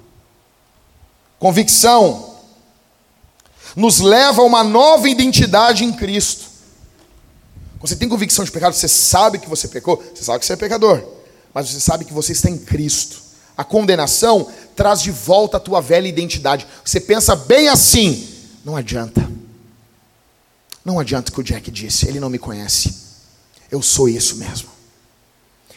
[1.40, 2.33] Convicção
[3.76, 6.46] nos leva a uma nova identidade em Cristo.
[7.80, 10.54] Quando você tem convicção de pecado, você sabe que você pecou, você sabe que você
[10.54, 11.04] é pecador,
[11.54, 13.22] mas você sabe que você está em Cristo.
[13.58, 16.66] A condenação traz de volta a tua velha identidade.
[16.84, 18.28] Você pensa bem assim,
[18.64, 19.30] não adianta.
[20.84, 22.96] Não adianta o que o Jack disse, ele não me conhece.
[23.70, 24.70] Eu sou isso mesmo.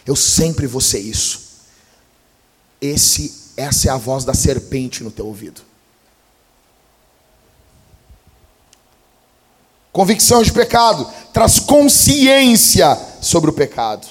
[0.07, 1.41] Eu sempre vou ser isso.
[2.81, 5.61] Esse, essa é a voz da serpente no teu ouvido.
[9.97, 14.07] Convicção de pecado traz consciência sobre o pecado.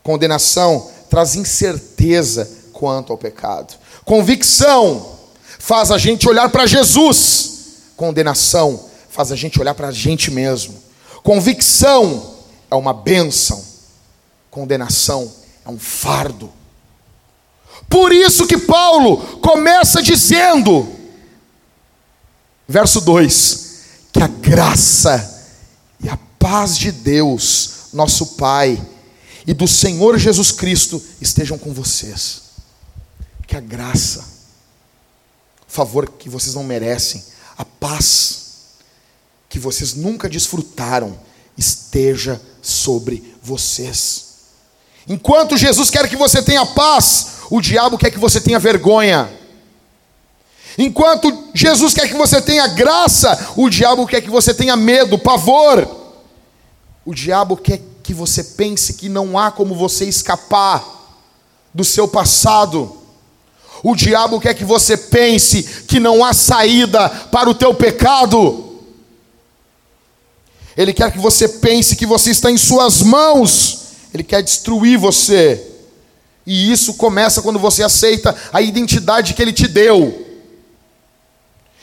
[0.00, 3.74] Condenação traz incerteza quanto ao pecado.
[4.04, 5.18] Convicção
[5.58, 7.80] faz a gente olhar para Jesus.
[7.96, 10.80] Condenação faz a gente olhar para a gente mesmo.
[11.24, 12.36] Convicção
[12.70, 13.64] é uma bênção,
[14.48, 15.28] condenação
[15.66, 16.52] é um fardo.
[17.88, 20.88] Por isso que Paulo começa dizendo,
[22.68, 23.65] verso 2:
[24.16, 25.44] que a graça
[26.02, 28.82] e a paz de Deus, nosso Pai,
[29.46, 32.40] e do Senhor Jesus Cristo estejam com vocês.
[33.46, 34.24] Que a graça,
[35.68, 37.22] o favor que vocês não merecem,
[37.58, 38.44] a paz,
[39.50, 41.18] que vocês nunca desfrutaram
[41.58, 44.24] esteja sobre vocês.
[45.06, 49.30] Enquanto Jesus quer que você tenha paz, o diabo quer que você tenha vergonha.
[50.78, 55.88] Enquanto Jesus quer que você tenha graça, o diabo quer que você tenha medo, pavor.
[57.04, 60.84] O diabo quer que você pense que não há como você escapar
[61.72, 62.96] do seu passado.
[63.82, 68.82] O diabo quer que você pense que não há saída para o teu pecado.
[70.76, 73.84] Ele quer que você pense que você está em suas mãos.
[74.12, 75.64] Ele quer destruir você.
[76.46, 80.25] E isso começa quando você aceita a identidade que ele te deu.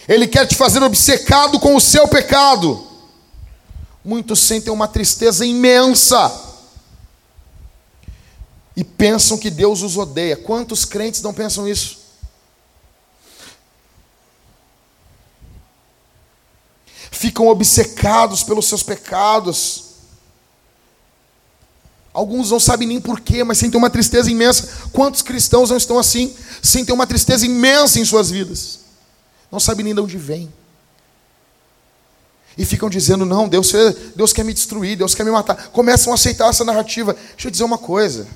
[0.08, 2.88] Ele quer te fazer obcecado com o seu pecado.
[4.04, 6.32] Muitos sentem uma tristeza imensa
[8.76, 10.36] e pensam que Deus os odeia.
[10.36, 12.04] Quantos crentes não pensam isso?
[17.24, 19.86] ficam obcecados pelos seus pecados.
[22.12, 24.90] Alguns não sabem nem porquê, mas sentem uma tristeza imensa.
[24.92, 26.36] Quantos cristãos não estão assim?
[26.62, 28.80] Sentem uma tristeza imensa em suas vidas.
[29.54, 30.52] Não sabem nem de onde vem.
[32.58, 33.72] E ficam dizendo: não, Deus,
[34.16, 35.68] Deus quer me destruir, Deus quer me matar.
[35.70, 37.14] Começam a aceitar essa narrativa.
[37.14, 38.28] Deixa eu dizer uma coisa.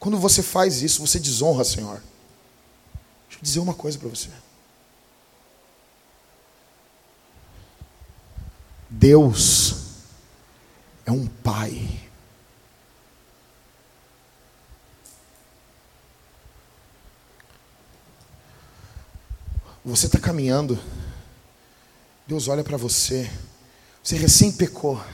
[0.00, 2.02] Quando você faz isso, você desonra, Senhor.
[3.28, 4.28] Deixa eu dizer uma coisa para você.
[8.90, 9.76] Deus
[11.06, 12.01] é um pai.
[19.84, 20.78] Você está caminhando,
[22.24, 23.28] Deus olha para você,
[24.00, 25.04] você recém pecou,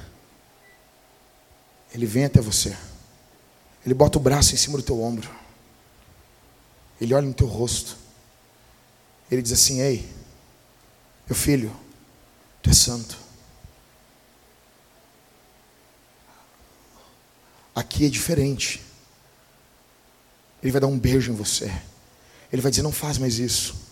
[1.95, 2.77] Ele vem até você,
[3.83, 5.31] Ele bota o braço em cima do teu ombro,
[7.01, 7.97] Ele olha no teu rosto,
[9.31, 10.07] Ele diz assim: Ei,
[11.27, 11.75] meu filho,
[12.63, 13.19] tu é santo.
[17.75, 18.83] Aqui é diferente.
[20.63, 21.73] Ele vai dar um beijo em você.
[22.53, 23.88] Ele vai dizer: Não faz mais isso,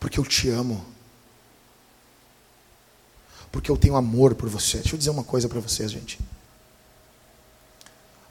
[0.00, 0.84] porque eu te amo.
[3.52, 4.78] Porque eu tenho amor por você.
[4.78, 6.18] Deixa eu dizer uma coisa para vocês, gente.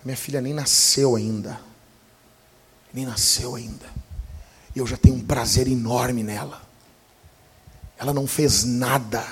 [0.04, 1.62] Minha filha nem nasceu ainda.
[2.92, 3.86] Nem nasceu ainda.
[4.76, 6.62] E eu já tenho um prazer enorme nela.
[7.98, 9.26] Ela não fez nada.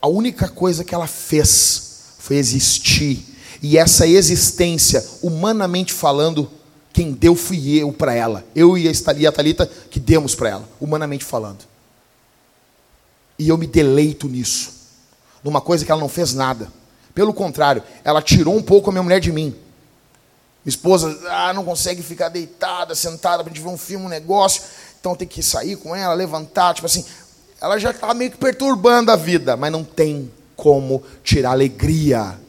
[0.00, 6.50] A única coisa que ela fez foi existir e essa existência, humanamente falando,
[6.96, 8.42] quem deu fui eu para ela.
[8.54, 11.58] Eu e a Thalita que demos para ela, humanamente falando.
[13.38, 14.72] E eu me deleito nisso.
[15.44, 16.72] Numa coisa que ela não fez nada.
[17.14, 19.54] Pelo contrário, ela tirou um pouco a minha mulher de mim.
[20.64, 24.62] Minha esposa, ah, não consegue ficar deitada, sentada para gente ver um filme, um negócio.
[24.98, 27.04] Então tem que sair com ela, levantar, tipo assim.
[27.60, 32.40] Ela já está meio que perturbando a vida, mas não tem como tirar alegria.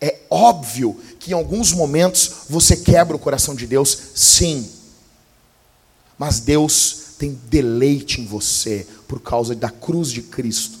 [0.00, 4.68] É óbvio que em alguns momentos você quebra o coração de Deus, sim.
[6.18, 10.78] Mas Deus tem deleite em você por causa da cruz de Cristo,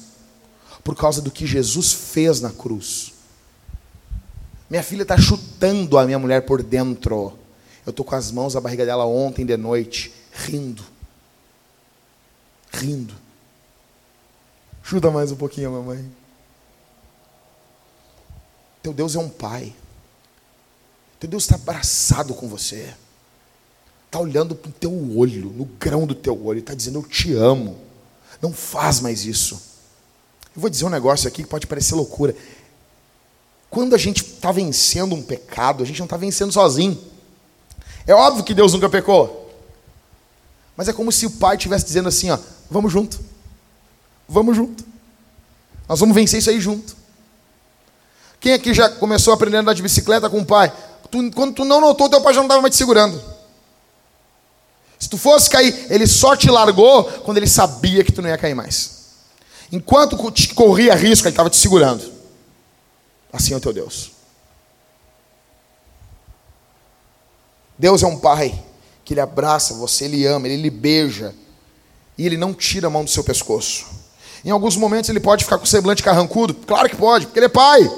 [0.82, 3.12] por causa do que Jesus fez na cruz.
[4.70, 7.32] Minha filha está chutando a minha mulher por dentro.
[7.84, 10.84] Eu estou com as mãos na barriga dela ontem de noite, rindo.
[12.72, 13.14] Rindo.
[14.82, 16.19] Chuta mais um pouquinho, mamãe.
[18.82, 19.74] Teu Deus é um pai.
[21.18, 22.94] Teu Deus está abraçado com você.
[24.06, 27.32] Está olhando para o teu olho, no grão do teu olho, está dizendo: Eu te
[27.34, 27.78] amo.
[28.40, 29.60] Não faz mais isso.
[30.54, 32.34] Eu vou dizer um negócio aqui que pode parecer loucura.
[33.68, 36.98] Quando a gente está vencendo um pecado, a gente não está vencendo sozinho.
[38.06, 39.48] É óbvio que Deus nunca pecou.
[40.76, 43.20] Mas é como se o pai estivesse dizendo assim: ó, vamos junto.
[44.28, 44.84] Vamos junto.
[45.88, 46.96] Nós vamos vencer isso aí junto.
[48.40, 50.72] Quem aqui já começou a aprender a andar de bicicleta com o pai?
[51.10, 53.22] Tu, quando tu não notou, teu pai já não estava mais te segurando.
[54.98, 58.38] Se tu fosse cair, ele só te largou quando ele sabia que tu não ia
[58.38, 59.00] cair mais.
[59.70, 60.16] Enquanto
[60.54, 62.02] corria risco, ele estava te segurando.
[63.32, 64.10] Assim é o teu Deus.
[67.78, 68.62] Deus é um pai
[69.04, 71.34] que ele abraça você, ele ama, ele lhe beija
[72.16, 73.86] e ele não tira a mão do seu pescoço.
[74.44, 77.46] Em alguns momentos ele pode ficar com o semblante carrancudo, claro que pode, porque ele
[77.46, 77.90] é pai.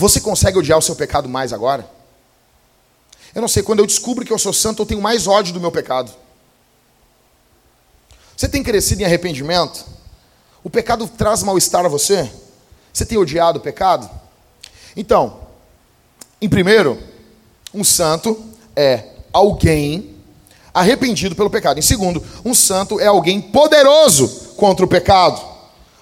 [0.00, 1.86] Você consegue odiar o seu pecado mais agora?
[3.34, 5.60] Eu não sei, quando eu descubro que eu sou santo, eu tenho mais ódio do
[5.60, 6.10] meu pecado.
[8.34, 9.84] Você tem crescido em arrependimento?
[10.64, 12.32] O pecado traz mal-estar a você?
[12.90, 14.10] Você tem odiado o pecado?
[14.96, 15.40] Então,
[16.40, 16.98] em primeiro,
[17.74, 18.42] um santo
[18.74, 20.16] é alguém
[20.72, 21.78] arrependido pelo pecado.
[21.78, 25.46] Em segundo, um santo é alguém poderoso contra o pecado.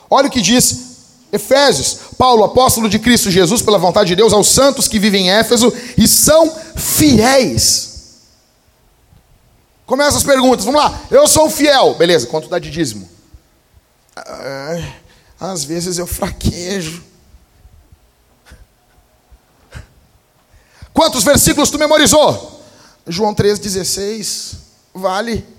[0.09, 0.88] Olha o que diz
[1.33, 5.31] Efésios, Paulo, apóstolo de Cristo Jesus, pela vontade de Deus, aos santos que vivem em
[5.31, 7.89] Éfeso e são fiéis.
[9.85, 11.03] Começa as perguntas, vamos lá.
[11.11, 13.09] Eu sou fiel, beleza, quanto dá de dízimo?
[15.39, 17.03] Às vezes eu fraquejo.
[20.93, 22.63] Quantos versículos tu memorizou?
[23.07, 24.57] João 3,16.
[24.93, 25.58] Vale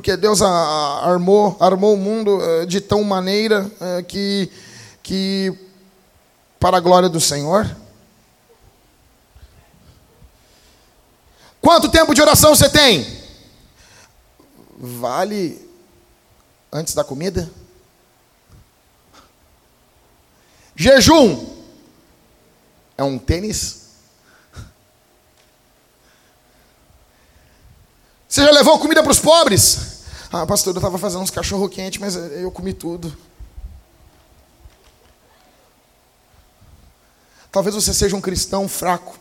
[0.00, 4.50] porque Deus armou, armou o mundo eh, de tão maneira eh, que,
[5.02, 5.54] que
[6.58, 7.70] para a glória do Senhor.
[11.60, 13.06] Quanto tempo de oração você tem?
[14.78, 15.68] Vale
[16.72, 17.50] antes da comida?
[20.74, 21.46] Jejum
[22.96, 23.79] é um tênis?
[28.30, 30.04] Você já levou comida para os pobres?
[30.30, 33.12] Ah, pastor, eu estava fazendo uns cachorro quente, mas eu comi tudo.
[37.50, 39.18] Talvez você seja um cristão fraco.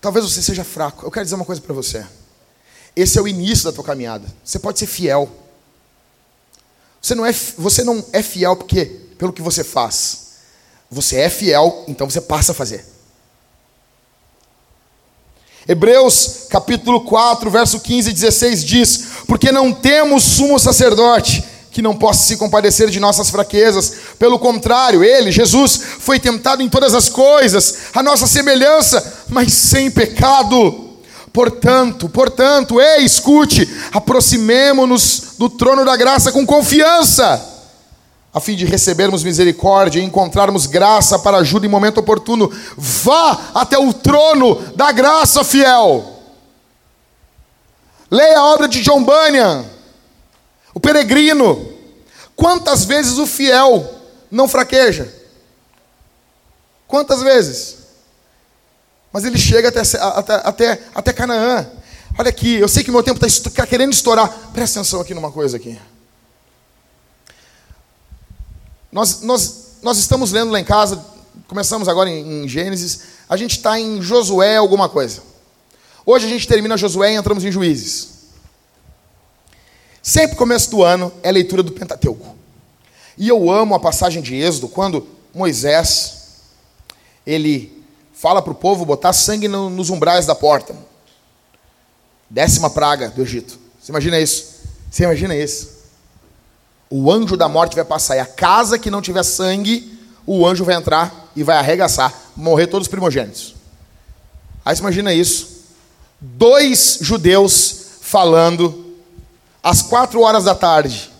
[0.00, 1.06] Talvez você seja fraco.
[1.06, 2.04] Eu quero dizer uma coisa para você.
[2.96, 4.26] Esse é o início da tua caminhada.
[4.44, 5.30] Você pode ser fiel.
[7.00, 10.30] Você não é, você não é fiel porque pelo que você faz.
[10.90, 12.84] Você é fiel, então você passa a fazer.
[15.70, 21.94] Hebreus capítulo 4, verso 15 e 16 diz: Porque não temos sumo sacerdote que não
[21.94, 27.08] possa se compadecer de nossas fraquezas, pelo contrário, ele, Jesus, foi tentado em todas as
[27.08, 30.88] coisas, a nossa semelhança, mas sem pecado.
[31.32, 37.49] Portanto, portanto, ei, escute, aproximemo-nos do trono da graça com confiança
[38.32, 42.50] a fim de recebermos misericórdia e encontrarmos graça para ajuda em momento oportuno.
[42.76, 46.18] Vá até o trono da graça fiel.
[48.10, 49.64] Leia a obra de John Bunyan,
[50.74, 51.68] o peregrino.
[52.36, 53.88] Quantas vezes o fiel
[54.30, 55.12] não fraqueja?
[56.86, 57.78] Quantas vezes?
[59.12, 61.66] Mas ele chega até, até, até, até Canaã.
[62.18, 64.28] Olha aqui, eu sei que meu tempo está querendo estourar.
[64.52, 65.78] Presta atenção aqui numa coisa aqui.
[68.92, 71.04] Nós, nós, nós estamos lendo lá em casa,
[71.46, 75.22] começamos agora em, em Gênesis, a gente está em Josué alguma coisa.
[76.04, 78.08] Hoje a gente termina Josué e entramos em Juízes.
[80.02, 82.34] Sempre começo do ano é leitura do Pentateuco.
[83.16, 86.42] E eu amo a passagem de Êxodo, quando Moisés,
[87.24, 90.74] ele fala para o povo botar sangue no, nos umbrais da porta.
[92.28, 93.58] Décima praga do Egito.
[93.80, 94.60] Você imagina isso?
[94.90, 95.79] Você imagina isso?
[96.90, 100.64] O anjo da morte vai passar e a casa que não tiver sangue, o anjo
[100.64, 103.54] vai entrar e vai arregaçar, morrer todos os primogênitos.
[104.64, 105.60] Aí você imagina isso.
[106.20, 108.96] Dois judeus falando
[109.62, 111.10] às quatro horas da tarde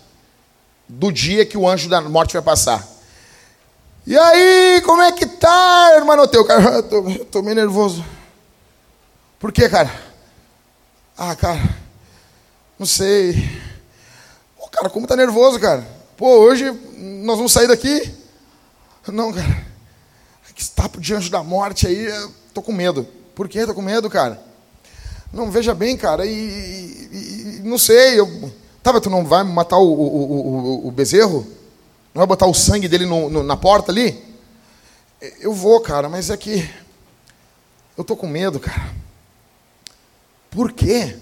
[0.88, 2.86] do dia que o anjo da morte vai passar.
[4.06, 6.44] E aí, como é que tá, irmão teu?
[6.44, 8.04] Cara, eu tô, eu tô meio nervoso.
[9.38, 9.90] Por quê, cara?
[11.16, 11.60] Ah, cara,
[12.78, 13.69] não sei.
[14.80, 15.86] Cara, como tá nervoso, cara?
[16.16, 18.14] Pô, hoje nós vamos sair daqui?
[19.08, 19.66] Não, cara.
[20.54, 22.08] Que tapo de anjo da morte aí,
[22.54, 23.06] tô com medo.
[23.34, 23.66] Por quê?
[23.66, 24.42] Tô com medo, cara.
[25.30, 28.50] Não, veja bem, cara, e, e, e não sei, eu...
[28.82, 31.46] Tá, tu não vai matar o, o, o, o bezerro?
[32.14, 34.18] Não vai botar o sangue dele no, no, na porta ali?
[35.40, 36.66] Eu vou, cara, mas é que
[37.98, 38.94] eu tô com medo, cara.
[40.50, 41.18] Por quê?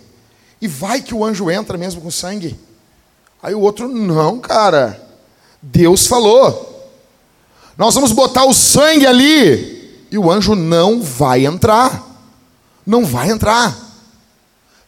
[0.60, 2.67] E vai que o anjo entra mesmo com sangue.
[3.42, 5.00] Aí o outro, não, cara.
[5.62, 6.90] Deus falou.
[7.76, 10.06] Nós vamos botar o sangue ali.
[10.10, 12.04] E o anjo não vai entrar.
[12.86, 13.76] Não vai entrar.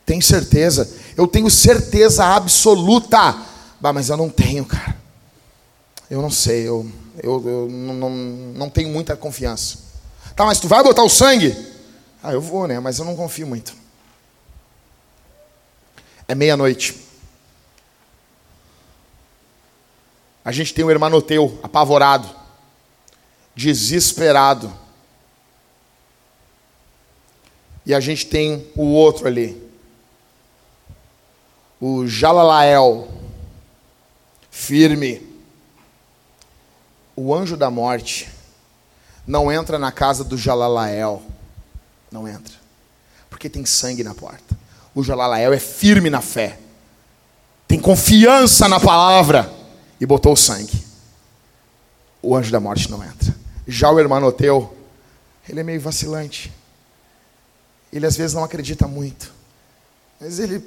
[0.04, 0.90] Tem certeza?
[1.16, 3.36] Eu tenho certeza absoluta.
[3.80, 4.96] Bah, mas eu não tenho, cara.
[6.10, 6.90] Eu não sei, eu,
[7.22, 9.78] eu, eu não, não, não tenho muita confiança.
[10.34, 11.56] Tá, mas tu vai botar o sangue?
[12.22, 12.80] Ah, eu vou, né?
[12.80, 13.72] Mas eu não confio muito.
[16.26, 16.96] É meia-noite.
[20.44, 22.28] A gente tem o hermanoteu apavorado,
[23.54, 24.72] desesperado.
[27.84, 29.60] E a gente tem o outro ali,
[31.80, 33.08] o Jalalael,
[34.50, 35.28] firme.
[37.16, 38.28] O anjo da morte
[39.26, 41.22] não entra na casa do Jalalael.
[42.10, 42.54] Não entra.
[43.28, 44.58] Porque tem sangue na porta.
[44.94, 46.58] O Jalalael é firme na fé,
[47.68, 49.59] tem confiança na palavra
[50.00, 50.84] e botou o sangue.
[52.22, 53.34] O anjo da morte não entra.
[53.66, 54.76] Já o hermanoteu,
[55.48, 56.52] ele é meio vacilante.
[57.92, 59.32] Ele às vezes não acredita muito.
[60.20, 60.64] Mas ele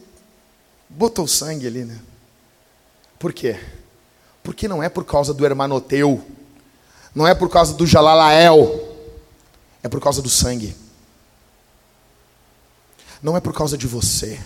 [0.90, 2.00] botou sangue ali, né?
[3.18, 3.60] Por quê?
[4.44, 6.24] Porque não é por causa do hermanoteu,
[7.16, 8.96] não é por causa do Jalalael,
[9.82, 10.76] é por causa do sangue
[13.24, 14.38] não é por causa de você,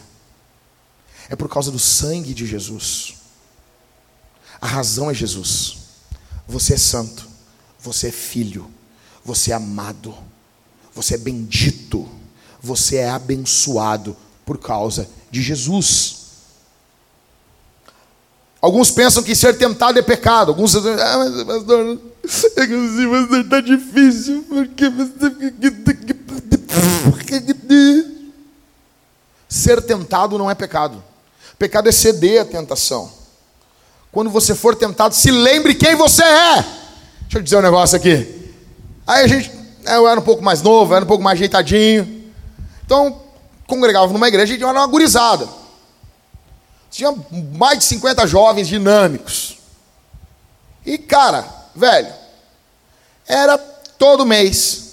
[1.27, 3.16] é por causa do sangue de Jesus.
[4.60, 5.78] A razão é Jesus.
[6.47, 7.28] Você é santo,
[7.80, 8.70] você é filho,
[9.24, 10.16] você é amado,
[10.93, 12.08] você é bendito,
[12.62, 16.18] você é abençoado por causa de Jesus.
[18.62, 20.49] Alguns pensam que ser tentado é pecado.
[20.49, 21.99] Alguns dizem, ah, mas pastor,
[23.41, 24.86] está difícil, porque
[29.47, 31.03] Ser tentado não é pecado.
[31.58, 33.16] Pecado é ceder à tentação.
[34.18, 36.55] Quando você for tentado, se lembre quem você é.
[36.55, 38.51] Deixa eu dizer um negócio aqui.
[39.05, 39.51] Aí a gente,
[39.86, 42.26] eu era um pouco mais novo, era um pouco mais ajeitadinho.
[42.84, 43.22] Então,
[43.68, 45.47] congregava numa igreja e tinha uma gurizada.
[46.89, 47.13] Tinha
[47.53, 49.59] mais de 50 jovens dinâmicos.
[50.84, 52.11] E, cara, velho,
[53.28, 54.88] era todo mês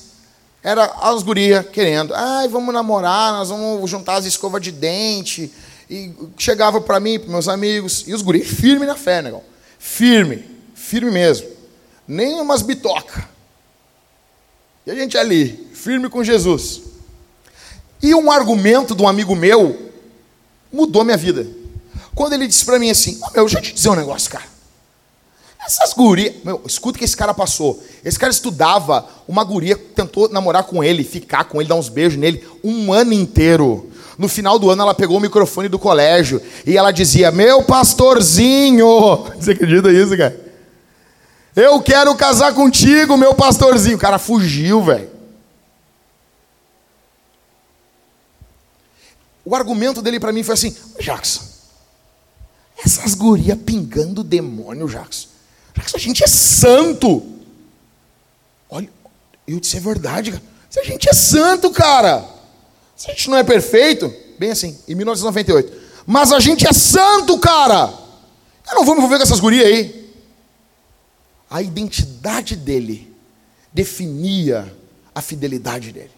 [0.65, 5.53] era as gurias querendo, ai, vamos namorar, nós vamos juntar as escovas de dente.
[5.95, 9.45] E chegava para mim, para meus amigos, e os guris firme na fé, negão.
[9.79, 11.47] Firme, firme mesmo.
[12.09, 13.29] Nem umas bitoca.
[14.85, 16.83] E a gente ali, firme com Jesus.
[18.03, 19.93] E um argumento de um amigo meu
[20.73, 21.47] mudou minha vida.
[22.13, 24.47] Quando ele disse para mim assim: oh, meu, deixa eu te dizer um negócio, cara.
[25.65, 26.35] Essas gurias.
[26.45, 27.81] Meu, escuta o que esse cara passou.
[28.05, 32.19] Esse cara estudava, uma guria tentou namorar com ele, ficar com ele, dar uns beijos
[32.19, 33.94] nele, um ano inteiro.
[34.17, 38.87] No final do ano, ela pegou o microfone do colégio e ela dizia: Meu pastorzinho.
[39.39, 40.45] Você acredita nisso, cara?
[41.57, 43.97] Eu quero casar contigo, meu pastorzinho.
[43.97, 45.11] O cara fugiu, velho.
[49.45, 51.43] O argumento dele para mim foi assim: Jackson,
[52.85, 55.29] essas gurias pingando demônio, Jackson.
[55.87, 57.23] Se a gente é santo.
[58.71, 58.89] Olha,
[59.47, 60.43] eu disse, é verdade, cara.
[60.77, 62.34] A gente é santo, cara.
[62.97, 65.83] Se a gente não é perfeito, bem assim, em 1998.
[66.07, 67.93] Mas a gente é santo, cara.
[68.69, 70.13] Eu não vou me envolver com essas gurias aí.
[71.51, 73.13] A identidade dele
[73.73, 74.75] definia
[75.15, 76.11] a fidelidade dele.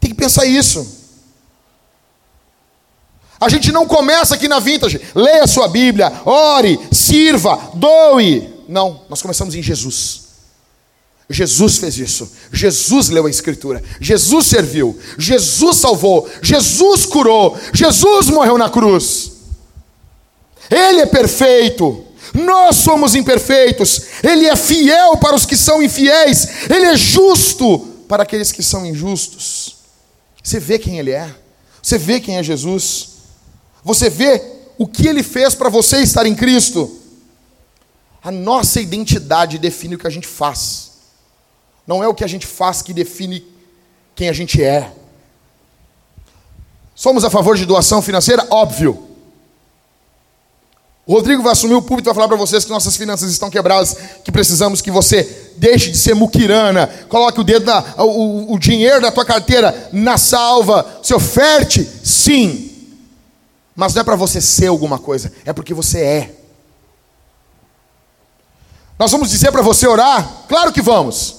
[0.00, 0.98] Tem que pensar isso.
[3.40, 8.64] A gente não começa aqui na Vintage, leia a sua Bíblia, ore, sirva, doe.
[8.68, 10.27] Não, nós começamos em Jesus.
[11.30, 12.30] Jesus fez isso.
[12.50, 13.82] Jesus leu a Escritura.
[14.00, 14.98] Jesus serviu.
[15.18, 16.28] Jesus salvou.
[16.42, 17.58] Jesus curou.
[17.72, 19.32] Jesus morreu na cruz.
[20.70, 22.04] Ele é perfeito.
[22.32, 24.02] Nós somos imperfeitos.
[24.22, 26.70] Ele é fiel para os que são infiéis.
[26.70, 29.76] Ele é justo para aqueles que são injustos.
[30.42, 31.34] Você vê quem Ele é.
[31.82, 33.10] Você vê quem é Jesus.
[33.84, 34.42] Você vê
[34.78, 36.98] o que Ele fez para você estar em Cristo.
[38.22, 40.87] A nossa identidade define o que a gente faz.
[41.88, 43.42] Não é o que a gente faz que define
[44.14, 44.92] quem a gente é.
[46.94, 48.46] Somos a favor de doação financeira?
[48.50, 49.08] Óbvio.
[51.06, 53.48] O Rodrigo vai assumir o púlpito e vai falar para vocês que nossas finanças estão
[53.48, 58.58] quebradas, que precisamos que você deixe de ser muquirana, coloque o dedo na, o, o
[58.58, 62.70] dinheiro da tua carteira na salva, se oferte, sim.
[63.74, 66.34] Mas não é para você ser alguma coisa, é porque você é.
[68.98, 70.44] Nós vamos dizer para você orar?
[70.46, 71.37] Claro que vamos.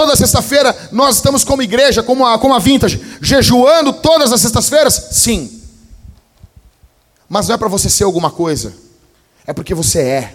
[0.00, 4.94] Toda sexta-feira nós estamos como igreja, como a, como a Vintage, jejuando todas as sextas-feiras?
[5.10, 5.60] Sim.
[7.28, 8.74] Mas não é para você ser alguma coisa,
[9.46, 10.34] é porque você é.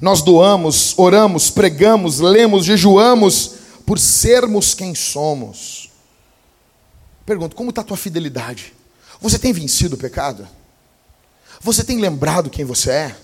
[0.00, 5.90] Nós doamos, oramos, pregamos, lemos, jejuamos por sermos quem somos.
[7.26, 8.72] Pergunto, como está a tua fidelidade?
[9.20, 10.48] Você tem vencido o pecado?
[11.60, 13.16] Você tem lembrado quem você é?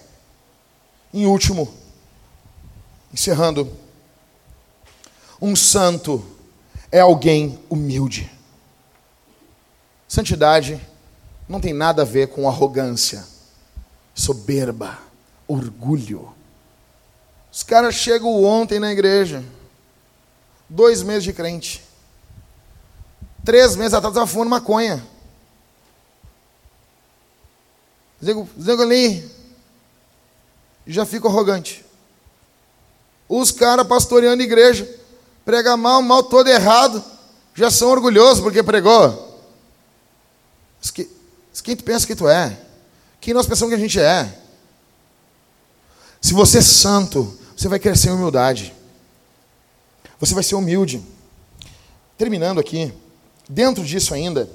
[1.15, 1.88] Em último,
[3.13, 3.71] encerrando,
[5.41, 6.25] um santo
[6.91, 8.31] é alguém humilde.
[10.07, 10.81] Santidade
[11.49, 13.25] não tem nada a ver com arrogância,
[14.15, 14.99] soberba,
[15.47, 16.35] orgulho.
[17.53, 19.45] Os caras chegam ontem na igreja,
[20.69, 21.85] dois meses de crente,
[23.45, 25.05] três meses atrás estava fumando maconha.
[28.21, 29.31] Digo ali,
[30.87, 31.85] já fica arrogante.
[33.29, 34.89] Os caras pastoreando igreja,
[35.45, 37.05] prega mal, mal todo errado,
[37.55, 39.27] já são orgulhosos porque pregou.
[41.63, 42.59] Quem tu pensa que tu é?
[43.21, 44.41] Quem nós pensamos que a gente é?
[46.21, 48.75] Se você é santo, você vai crescer em humildade.
[50.19, 51.03] Você vai ser humilde.
[52.17, 52.93] Terminando aqui,
[53.49, 54.51] dentro disso ainda,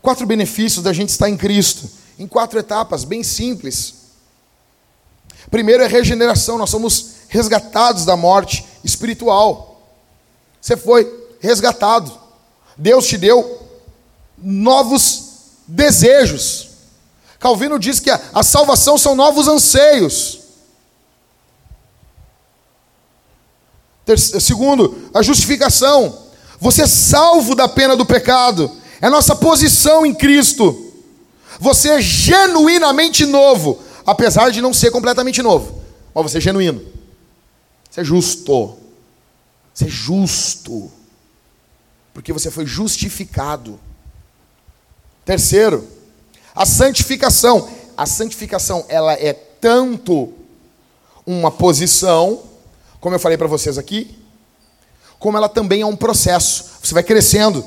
[0.00, 1.88] quatro benefícios da gente estar em Cristo,
[2.18, 3.94] em quatro etapas bem simples.
[5.50, 9.80] Primeiro é regeneração, nós somos resgatados da morte espiritual.
[10.60, 12.12] Você foi resgatado.
[12.76, 13.60] Deus te deu
[14.38, 15.30] novos
[15.66, 16.68] desejos.
[17.38, 20.40] Calvino diz que a, a salvação são novos anseios.
[24.40, 26.18] segundo, a justificação.
[26.60, 28.70] Você é salvo da pena do pecado.
[29.00, 30.92] É nossa posição em Cristo.
[31.58, 35.82] Você é genuinamente novo, apesar de não ser completamente novo.
[36.14, 36.82] Mas você é genuíno.
[37.90, 38.78] Você é justo.
[39.72, 40.90] Você é justo.
[42.12, 43.80] Porque você foi justificado.
[45.24, 45.86] Terceiro,
[46.54, 47.68] a santificação.
[47.96, 50.32] A santificação, ela é tanto
[51.26, 52.42] uma posição,
[53.00, 54.18] como eu falei para vocês aqui,
[55.18, 56.64] como ela também é um processo.
[56.82, 57.64] Você vai crescendo.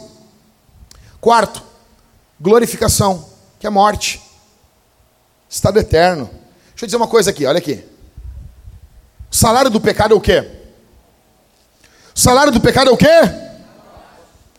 [1.22, 1.64] Quarto,
[2.42, 3.30] glorificação,
[3.60, 4.22] que é morte.
[5.56, 6.30] Estado eterno.
[6.72, 7.82] Deixa eu dizer uma coisa aqui, olha aqui.
[9.32, 10.46] O salário do pecado é o quê?
[12.14, 13.08] O salário do pecado é o quê?
[13.08, 13.64] É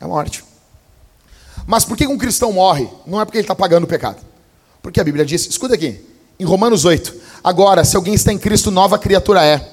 [0.01, 0.43] a morte.
[1.67, 2.89] Mas por que um cristão morre?
[3.07, 4.25] Não é porque ele está pagando o pecado.
[4.81, 6.03] Porque a Bíblia diz, escuta aqui,
[6.41, 7.15] em Romanos 8:
[7.45, 9.71] Agora, se alguém está em Cristo, nova criatura é.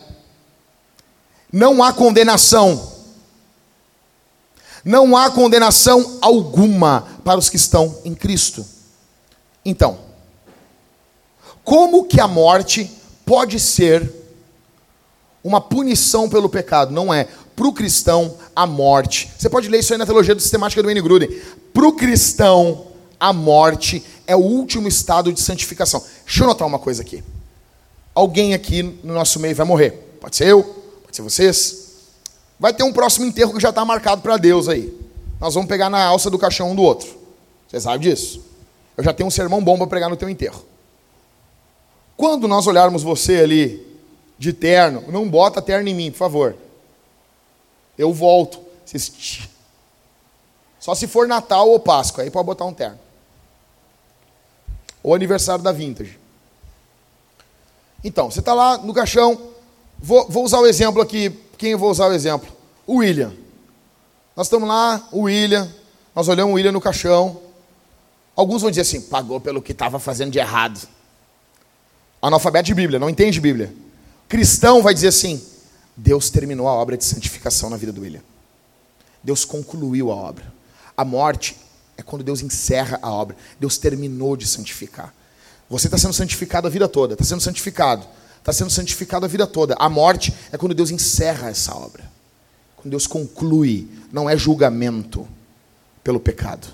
[1.49, 2.91] Não há condenação.
[4.83, 8.65] Não há condenação alguma para os que estão em Cristo.
[9.63, 10.11] Então,
[11.63, 12.89] como que a morte
[13.25, 14.11] pode ser
[15.43, 16.91] uma punição pelo pecado?
[16.91, 17.27] Não é.
[17.55, 19.31] Para o cristão, a morte.
[19.37, 21.01] Você pode ler isso aí na teologia do sistemática do N.
[21.01, 21.29] Gruden.
[21.73, 22.87] Para o cristão,
[23.19, 26.03] a morte é o último estado de santificação.
[26.25, 27.23] Deixa eu notar uma coisa aqui.
[28.13, 29.91] Alguém aqui no nosso meio vai morrer.
[30.19, 31.83] Pode ser eu, pode ser vocês.
[32.59, 34.93] Vai ter um próximo enterro que já está marcado para Deus aí.
[35.39, 37.07] Nós vamos pegar na alça do caixão um do outro.
[37.67, 38.41] Você sabe disso?
[38.95, 40.63] Eu já tenho um sermão bom para pregar no teu enterro.
[42.23, 43.85] Quando nós olharmos você ali
[44.39, 46.55] de terno, não bota terno em mim, por favor.
[47.97, 48.61] Eu volto.
[50.79, 52.97] Só se for Natal ou Páscoa, aí pode botar um terno.
[55.03, 56.17] Ou aniversário da Vintage.
[58.01, 59.49] Então, você está lá no caixão.
[59.99, 61.29] Vou, vou, usar o exemplo aqui.
[61.57, 62.47] Quem eu vou usar o exemplo?
[62.87, 63.33] O William.
[64.33, 65.69] Nós estamos lá, o William.
[66.15, 67.37] Nós olhamos o William no caixão.
[68.33, 70.87] Alguns vão dizer assim: pagou pelo que estava fazendo de errado.
[72.23, 73.75] Analfabeto de Bíblia, não entende Bíblia.
[74.29, 75.43] Cristão vai dizer assim:
[75.95, 78.21] Deus terminou a obra de santificação na vida do William.
[79.21, 80.45] Deus concluiu a obra.
[80.95, 81.57] A morte
[81.97, 83.35] é quando Deus encerra a obra.
[83.59, 85.13] Deus terminou de santificar.
[85.69, 88.07] Você está sendo santificado a vida toda, está sendo santificado,
[88.39, 89.75] está sendo santificado a vida toda.
[89.77, 92.09] A morte é quando Deus encerra essa obra.
[92.77, 95.27] Quando Deus conclui, não é julgamento
[96.01, 96.67] pelo pecado.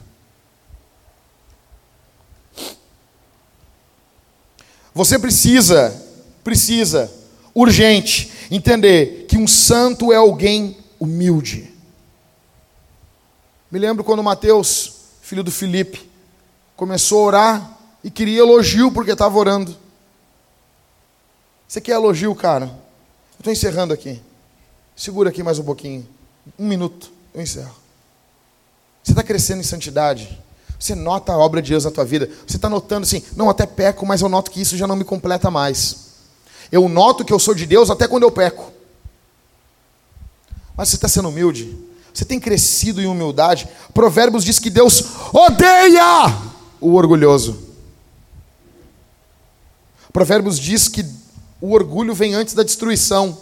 [4.94, 5.96] Você precisa,
[6.44, 7.12] precisa,
[7.54, 11.74] urgente, entender que um santo é alguém humilde.
[13.72, 16.10] Me lembro quando Mateus, filho do Filipe,
[16.76, 19.78] começou a orar e queria elogio porque estava orando.
[21.68, 22.66] Você quer elogio, cara?
[22.66, 24.20] Eu estou encerrando aqui.
[24.96, 26.08] Segura aqui mais um pouquinho.
[26.58, 27.76] Um minuto, eu encerro.
[29.04, 30.42] Você está crescendo em santidade.
[30.80, 32.30] Você nota a obra de Deus na tua vida.
[32.48, 35.04] Você está notando assim, não, até peco, mas eu noto que isso já não me
[35.04, 36.08] completa mais.
[36.72, 38.72] Eu noto que eu sou de Deus até quando eu peco.
[40.78, 41.78] Mas você está sendo humilde.
[42.14, 43.68] Você tem crescido em humildade.
[43.94, 45.04] Provérbios diz que Deus
[45.34, 46.34] odeia
[46.80, 47.68] o orgulhoso.
[50.14, 51.06] Provérbios diz que
[51.60, 53.38] o orgulho vem antes da destruição.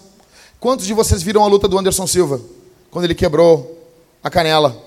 [0.60, 2.42] Quantos de vocês viram a luta do Anderson Silva?
[2.90, 3.78] Quando ele quebrou
[4.24, 4.87] a canela.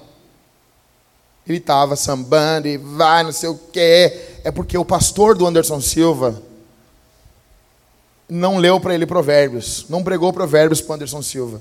[1.50, 4.38] Ele estava sambando e vai, não sei o quê.
[4.44, 6.40] É porque o pastor do Anderson Silva
[8.28, 11.60] não leu para ele provérbios, não pregou provérbios para Anderson Silva.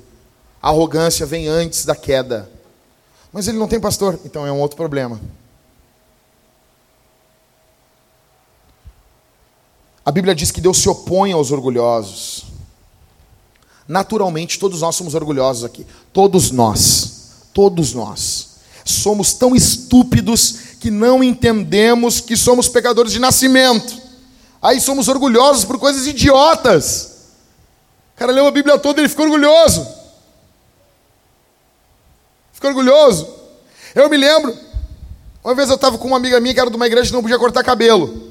[0.62, 2.48] A arrogância vem antes da queda.
[3.34, 5.20] Mas ele não tem pastor, então é um outro problema.
[10.06, 12.46] A Bíblia diz que Deus se opõe aos orgulhosos.
[13.88, 15.84] Naturalmente, todos nós somos orgulhosos aqui.
[16.14, 17.48] Todos nós.
[17.52, 18.49] Todos nós
[18.90, 24.02] somos tão estúpidos que não entendemos que somos pecadores de nascimento.
[24.62, 27.18] Aí somos orgulhosos por coisas idiotas.
[28.16, 29.88] O cara leu a Bíblia toda e ele ficou orgulhoso.
[32.54, 33.28] Ficou orgulhoso.
[33.96, 34.58] Eu me lembro,
[35.44, 37.22] uma vez eu estava com uma amiga minha que era de uma igreja que não
[37.22, 38.30] podia cortar cabelo.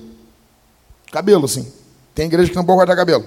[1.11, 1.71] Cabelo, sim.
[2.15, 3.25] Tem igreja que não pode cortar cabelo.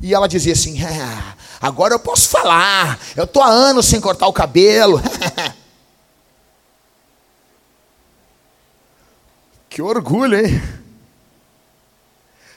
[0.00, 2.98] E ela dizia assim: ah, agora eu posso falar.
[3.16, 5.00] Eu estou há anos sem cortar o cabelo.
[9.76, 10.58] Que orgulho, hein?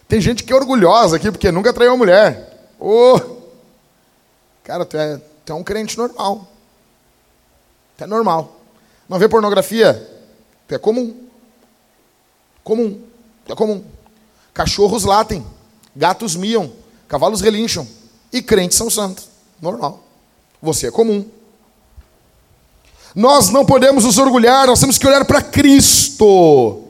[0.07, 2.71] Tem gente que é orgulhosa aqui porque nunca traiu uma mulher.
[2.79, 3.17] Ô!
[3.17, 3.37] Oh.
[4.63, 6.47] Cara, tu é, tu é um crente normal.
[7.97, 8.61] Tu é normal.
[9.09, 9.95] Não vê pornografia?
[10.65, 11.13] Tu é comum.
[12.63, 13.01] Comum.
[13.45, 13.83] Tu é comum.
[14.53, 15.45] Cachorros latem.
[15.93, 16.71] Gatos miam.
[17.05, 17.85] Cavalos relincham.
[18.31, 19.27] E crentes são santos.
[19.61, 20.01] Normal.
[20.61, 21.29] Você é comum.
[23.13, 26.88] Nós não podemos nos orgulhar, nós temos que olhar para Cristo.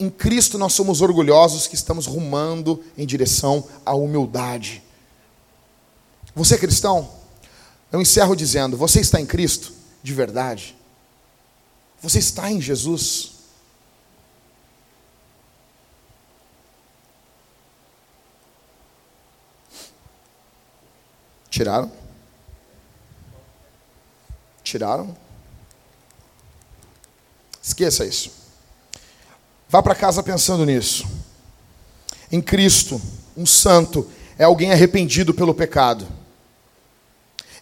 [0.00, 4.82] Em Cristo nós somos orgulhosos que estamos rumando em direção à humildade.
[6.34, 7.10] Você é cristão?
[7.92, 10.74] Eu encerro dizendo: você está em Cristo de verdade?
[12.00, 13.32] Você está em Jesus?
[21.50, 21.92] Tiraram?
[24.64, 25.14] Tiraram?
[27.62, 28.39] Esqueça isso.
[29.70, 31.06] Vá para casa pensando nisso.
[32.32, 33.00] Em Cristo,
[33.36, 34.04] um santo
[34.36, 36.08] é alguém arrependido pelo pecado.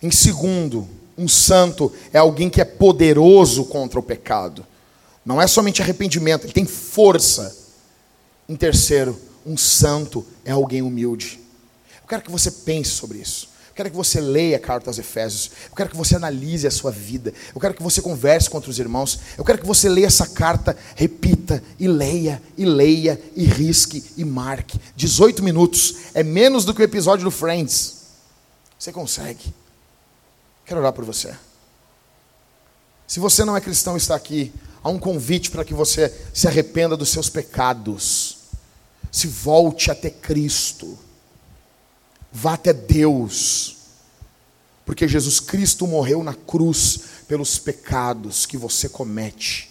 [0.03, 4.67] Em segundo, um santo é alguém que é poderoso contra o pecado.
[5.23, 7.55] Não é somente arrependimento, ele tem força.
[8.49, 11.39] Em terceiro, um santo é alguém humilde.
[12.01, 15.53] Eu quero que você pense sobre isso quero que você leia a carta aos Efésios.
[15.71, 17.33] Eu quero que você analise a sua vida.
[17.55, 19.21] Eu quero que você converse com outros irmãos.
[19.39, 24.25] Eu quero que você leia essa carta, repita e leia, e leia, e risque, e
[24.25, 24.81] marque.
[24.97, 27.99] 18 minutos é menos do que o episódio do Friends.
[28.77, 29.55] Você consegue.
[30.67, 31.33] Quero orar por você.
[33.07, 34.53] Se você não é cristão está aqui,
[34.83, 38.39] há um convite para que você se arrependa dos seus pecados.
[39.13, 40.99] Se volte até Cristo.
[42.33, 43.77] Vá até Deus.
[44.85, 49.71] Porque Jesus Cristo morreu na cruz pelos pecados que você comete.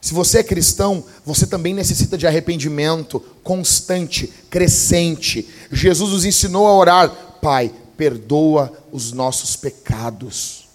[0.00, 5.48] Se você é cristão, você também necessita de arrependimento constante, crescente.
[5.72, 7.10] Jesus nos ensinou a orar:
[7.40, 10.68] Pai, perdoa os nossos pecados.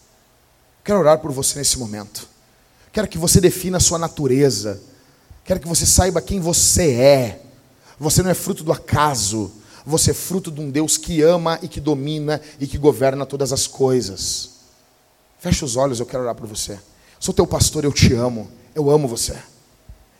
[0.83, 2.27] Quero orar por você nesse momento.
[2.91, 4.81] Quero que você defina a sua natureza.
[5.43, 7.41] Quero que você saiba quem você é.
[7.99, 9.51] Você não é fruto do acaso.
[9.85, 13.51] Você é fruto de um Deus que ama e que domina e que governa todas
[13.51, 14.51] as coisas.
[15.39, 16.79] Feche os olhos, eu quero orar por você.
[17.19, 18.49] Sou teu pastor, eu te amo.
[18.75, 19.35] Eu amo você.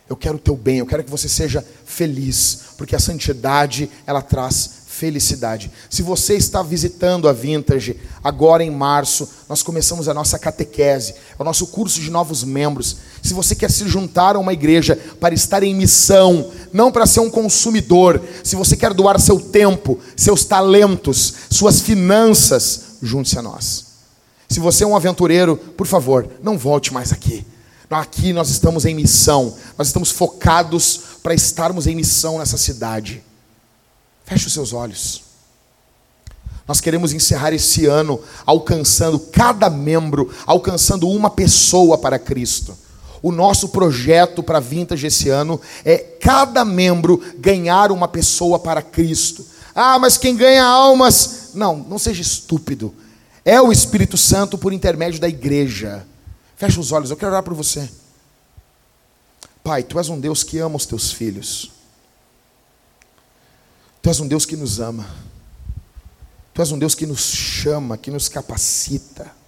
[0.09, 4.23] Eu quero o teu bem, eu quero que você seja feliz, porque a santidade, ela
[4.23, 5.71] traz felicidade.
[5.87, 11.41] Se você está visitando a Vintage, agora em março, nós começamos a nossa catequese, é
[11.41, 12.97] o nosso curso de novos membros.
[13.21, 17.19] Se você quer se juntar a uma igreja para estar em missão, não para ser
[17.19, 23.85] um consumidor, se você quer doar seu tempo, seus talentos, suas finanças, junte-se a nós.
[24.47, 27.45] Se você é um aventureiro, por favor, não volte mais aqui.
[27.89, 33.23] Aqui nós estamos em missão, nós estamos focados para estarmos em missão nessa cidade.
[34.25, 35.23] Feche os seus olhos.
[36.67, 42.77] Nós queremos encerrar esse ano alcançando cada membro, alcançando uma pessoa para Cristo.
[43.21, 49.45] O nosso projeto para Vintage esse ano é cada membro ganhar uma pessoa para Cristo.
[49.75, 51.51] Ah, mas quem ganha almas.
[51.53, 52.93] Não, não seja estúpido.
[53.43, 56.05] É o Espírito Santo por intermédio da igreja.
[56.55, 57.89] Feche os olhos, eu quero orar por você.
[59.63, 61.71] Pai, tu és um Deus que ama os teus filhos.
[64.01, 65.05] Tu és um Deus que nos ama.
[66.53, 69.38] Tu és um Deus que nos chama, que nos capacita.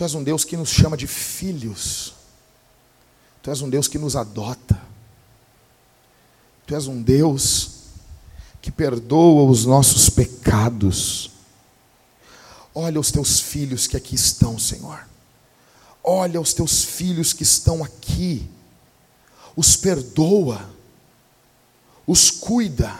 [0.00, 2.14] Tu és um Deus que nos chama de filhos.
[3.42, 4.80] Tu és um Deus que nos adota.
[6.66, 7.72] Tu és um Deus
[8.62, 11.32] que perdoa os nossos pecados.
[12.74, 15.06] Olha os teus filhos que aqui estão, Senhor.
[16.02, 18.48] Olha os teus filhos que estão aqui.
[19.54, 20.66] Os perdoa
[22.06, 22.98] os cuida,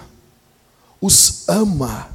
[1.00, 2.10] os ama,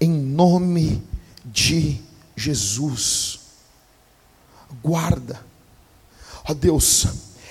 [0.00, 1.06] em nome
[1.44, 2.00] de
[2.34, 3.45] Jesus.
[4.82, 5.40] Guarda,
[6.48, 7.06] ó Deus,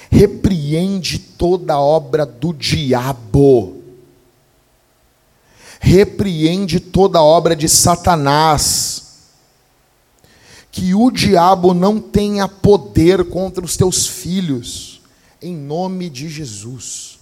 [0.09, 3.83] repreende toda obra do diabo,
[5.79, 9.03] repreende toda obra de Satanás,
[10.71, 15.01] que o diabo não tenha poder contra os teus filhos,
[15.41, 17.19] em nome de Jesus.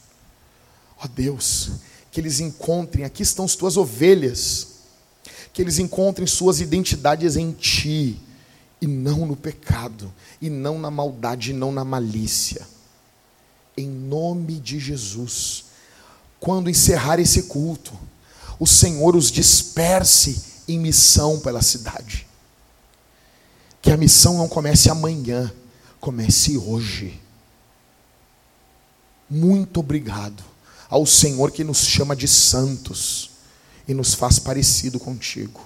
[1.04, 1.72] Ó Deus,
[2.12, 4.68] que eles encontrem, aqui estão as tuas ovelhas,
[5.52, 8.20] que eles encontrem suas identidades em Ti,
[8.84, 12.68] e não no pecado, e não na maldade, e não na malícia.
[13.78, 15.64] Em nome de Jesus,
[16.38, 17.98] quando encerrar esse culto,
[18.60, 22.28] o Senhor os disperse em missão pela cidade.
[23.82, 25.50] Que a missão não comece amanhã,
[26.02, 27.22] comece hoje.
[29.30, 30.44] Muito obrigado
[30.90, 33.30] ao Senhor que nos chama de santos
[33.88, 35.62] e nos faz parecido contigo.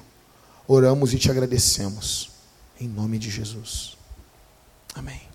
[0.68, 2.37] Oramos e te agradecemos.
[2.80, 3.98] Em nome de Jesus.
[4.96, 5.28] Amém.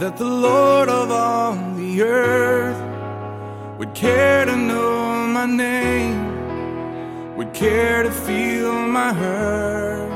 [0.00, 2.80] that the Lord of all the earth
[3.78, 6.29] would care to know my name,
[7.40, 10.10] would care to feel my hurt.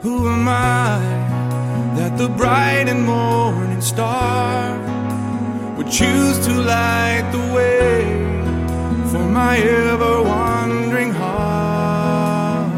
[0.00, 0.98] Who am I
[1.96, 4.78] that the bright and morning star
[5.76, 7.96] would choose to light the way
[9.10, 12.72] for my ever wandering heart?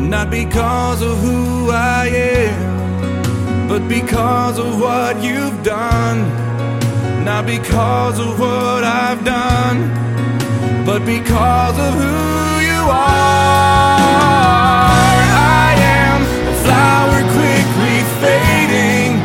[0.00, 6.20] Not because of who I am but because of what you've done.
[7.22, 10.03] Not because of what I've done,
[10.84, 14.04] but because of who you are.
[15.64, 16.20] I am
[16.52, 19.16] a flower quickly fading,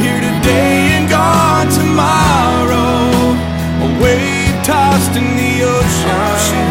[0.00, 3.36] here today and gone tomorrow.
[3.84, 6.68] A wave tossed in the ocean,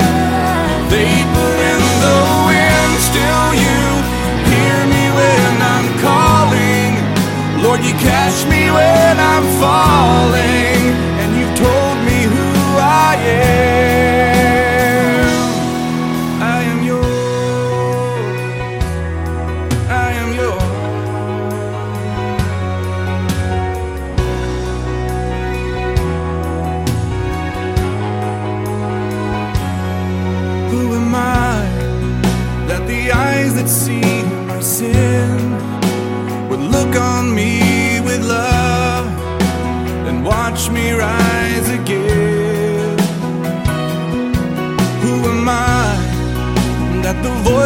[0.90, 2.20] vapor in the
[2.50, 3.82] wind, still you
[4.50, 6.90] hear me when I'm calling.
[7.62, 10.82] Lord, you catch me when I'm falling,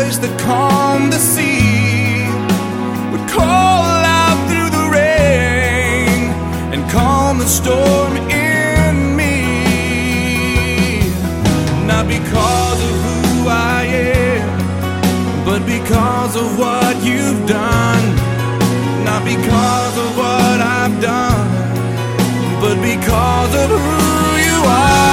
[0.07, 2.23] waters that calm the sea
[3.11, 3.83] would call
[4.21, 6.31] out through the rain
[6.73, 9.35] and calm the storm in me.
[11.85, 18.03] Not because of who I am, but because of what you've done.
[19.03, 21.47] Not because of what I've done,
[22.61, 25.06] but because of who you are.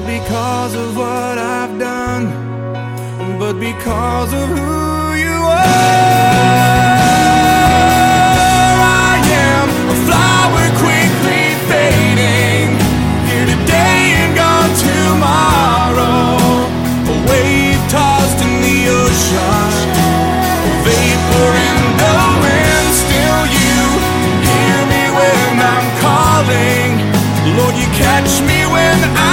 [0.00, 2.24] Not because of what I've done,
[3.38, 5.60] but because of who you are.
[8.80, 12.72] I am a flower quickly fading,
[13.28, 16.38] here today and gone tomorrow.
[17.04, 19.72] A wave tossed in the ocean
[20.64, 22.88] a vapor in the wind.
[23.04, 23.76] Still, you
[24.48, 26.90] hear me when I'm calling.
[27.56, 29.29] Lord, you catch me when I'm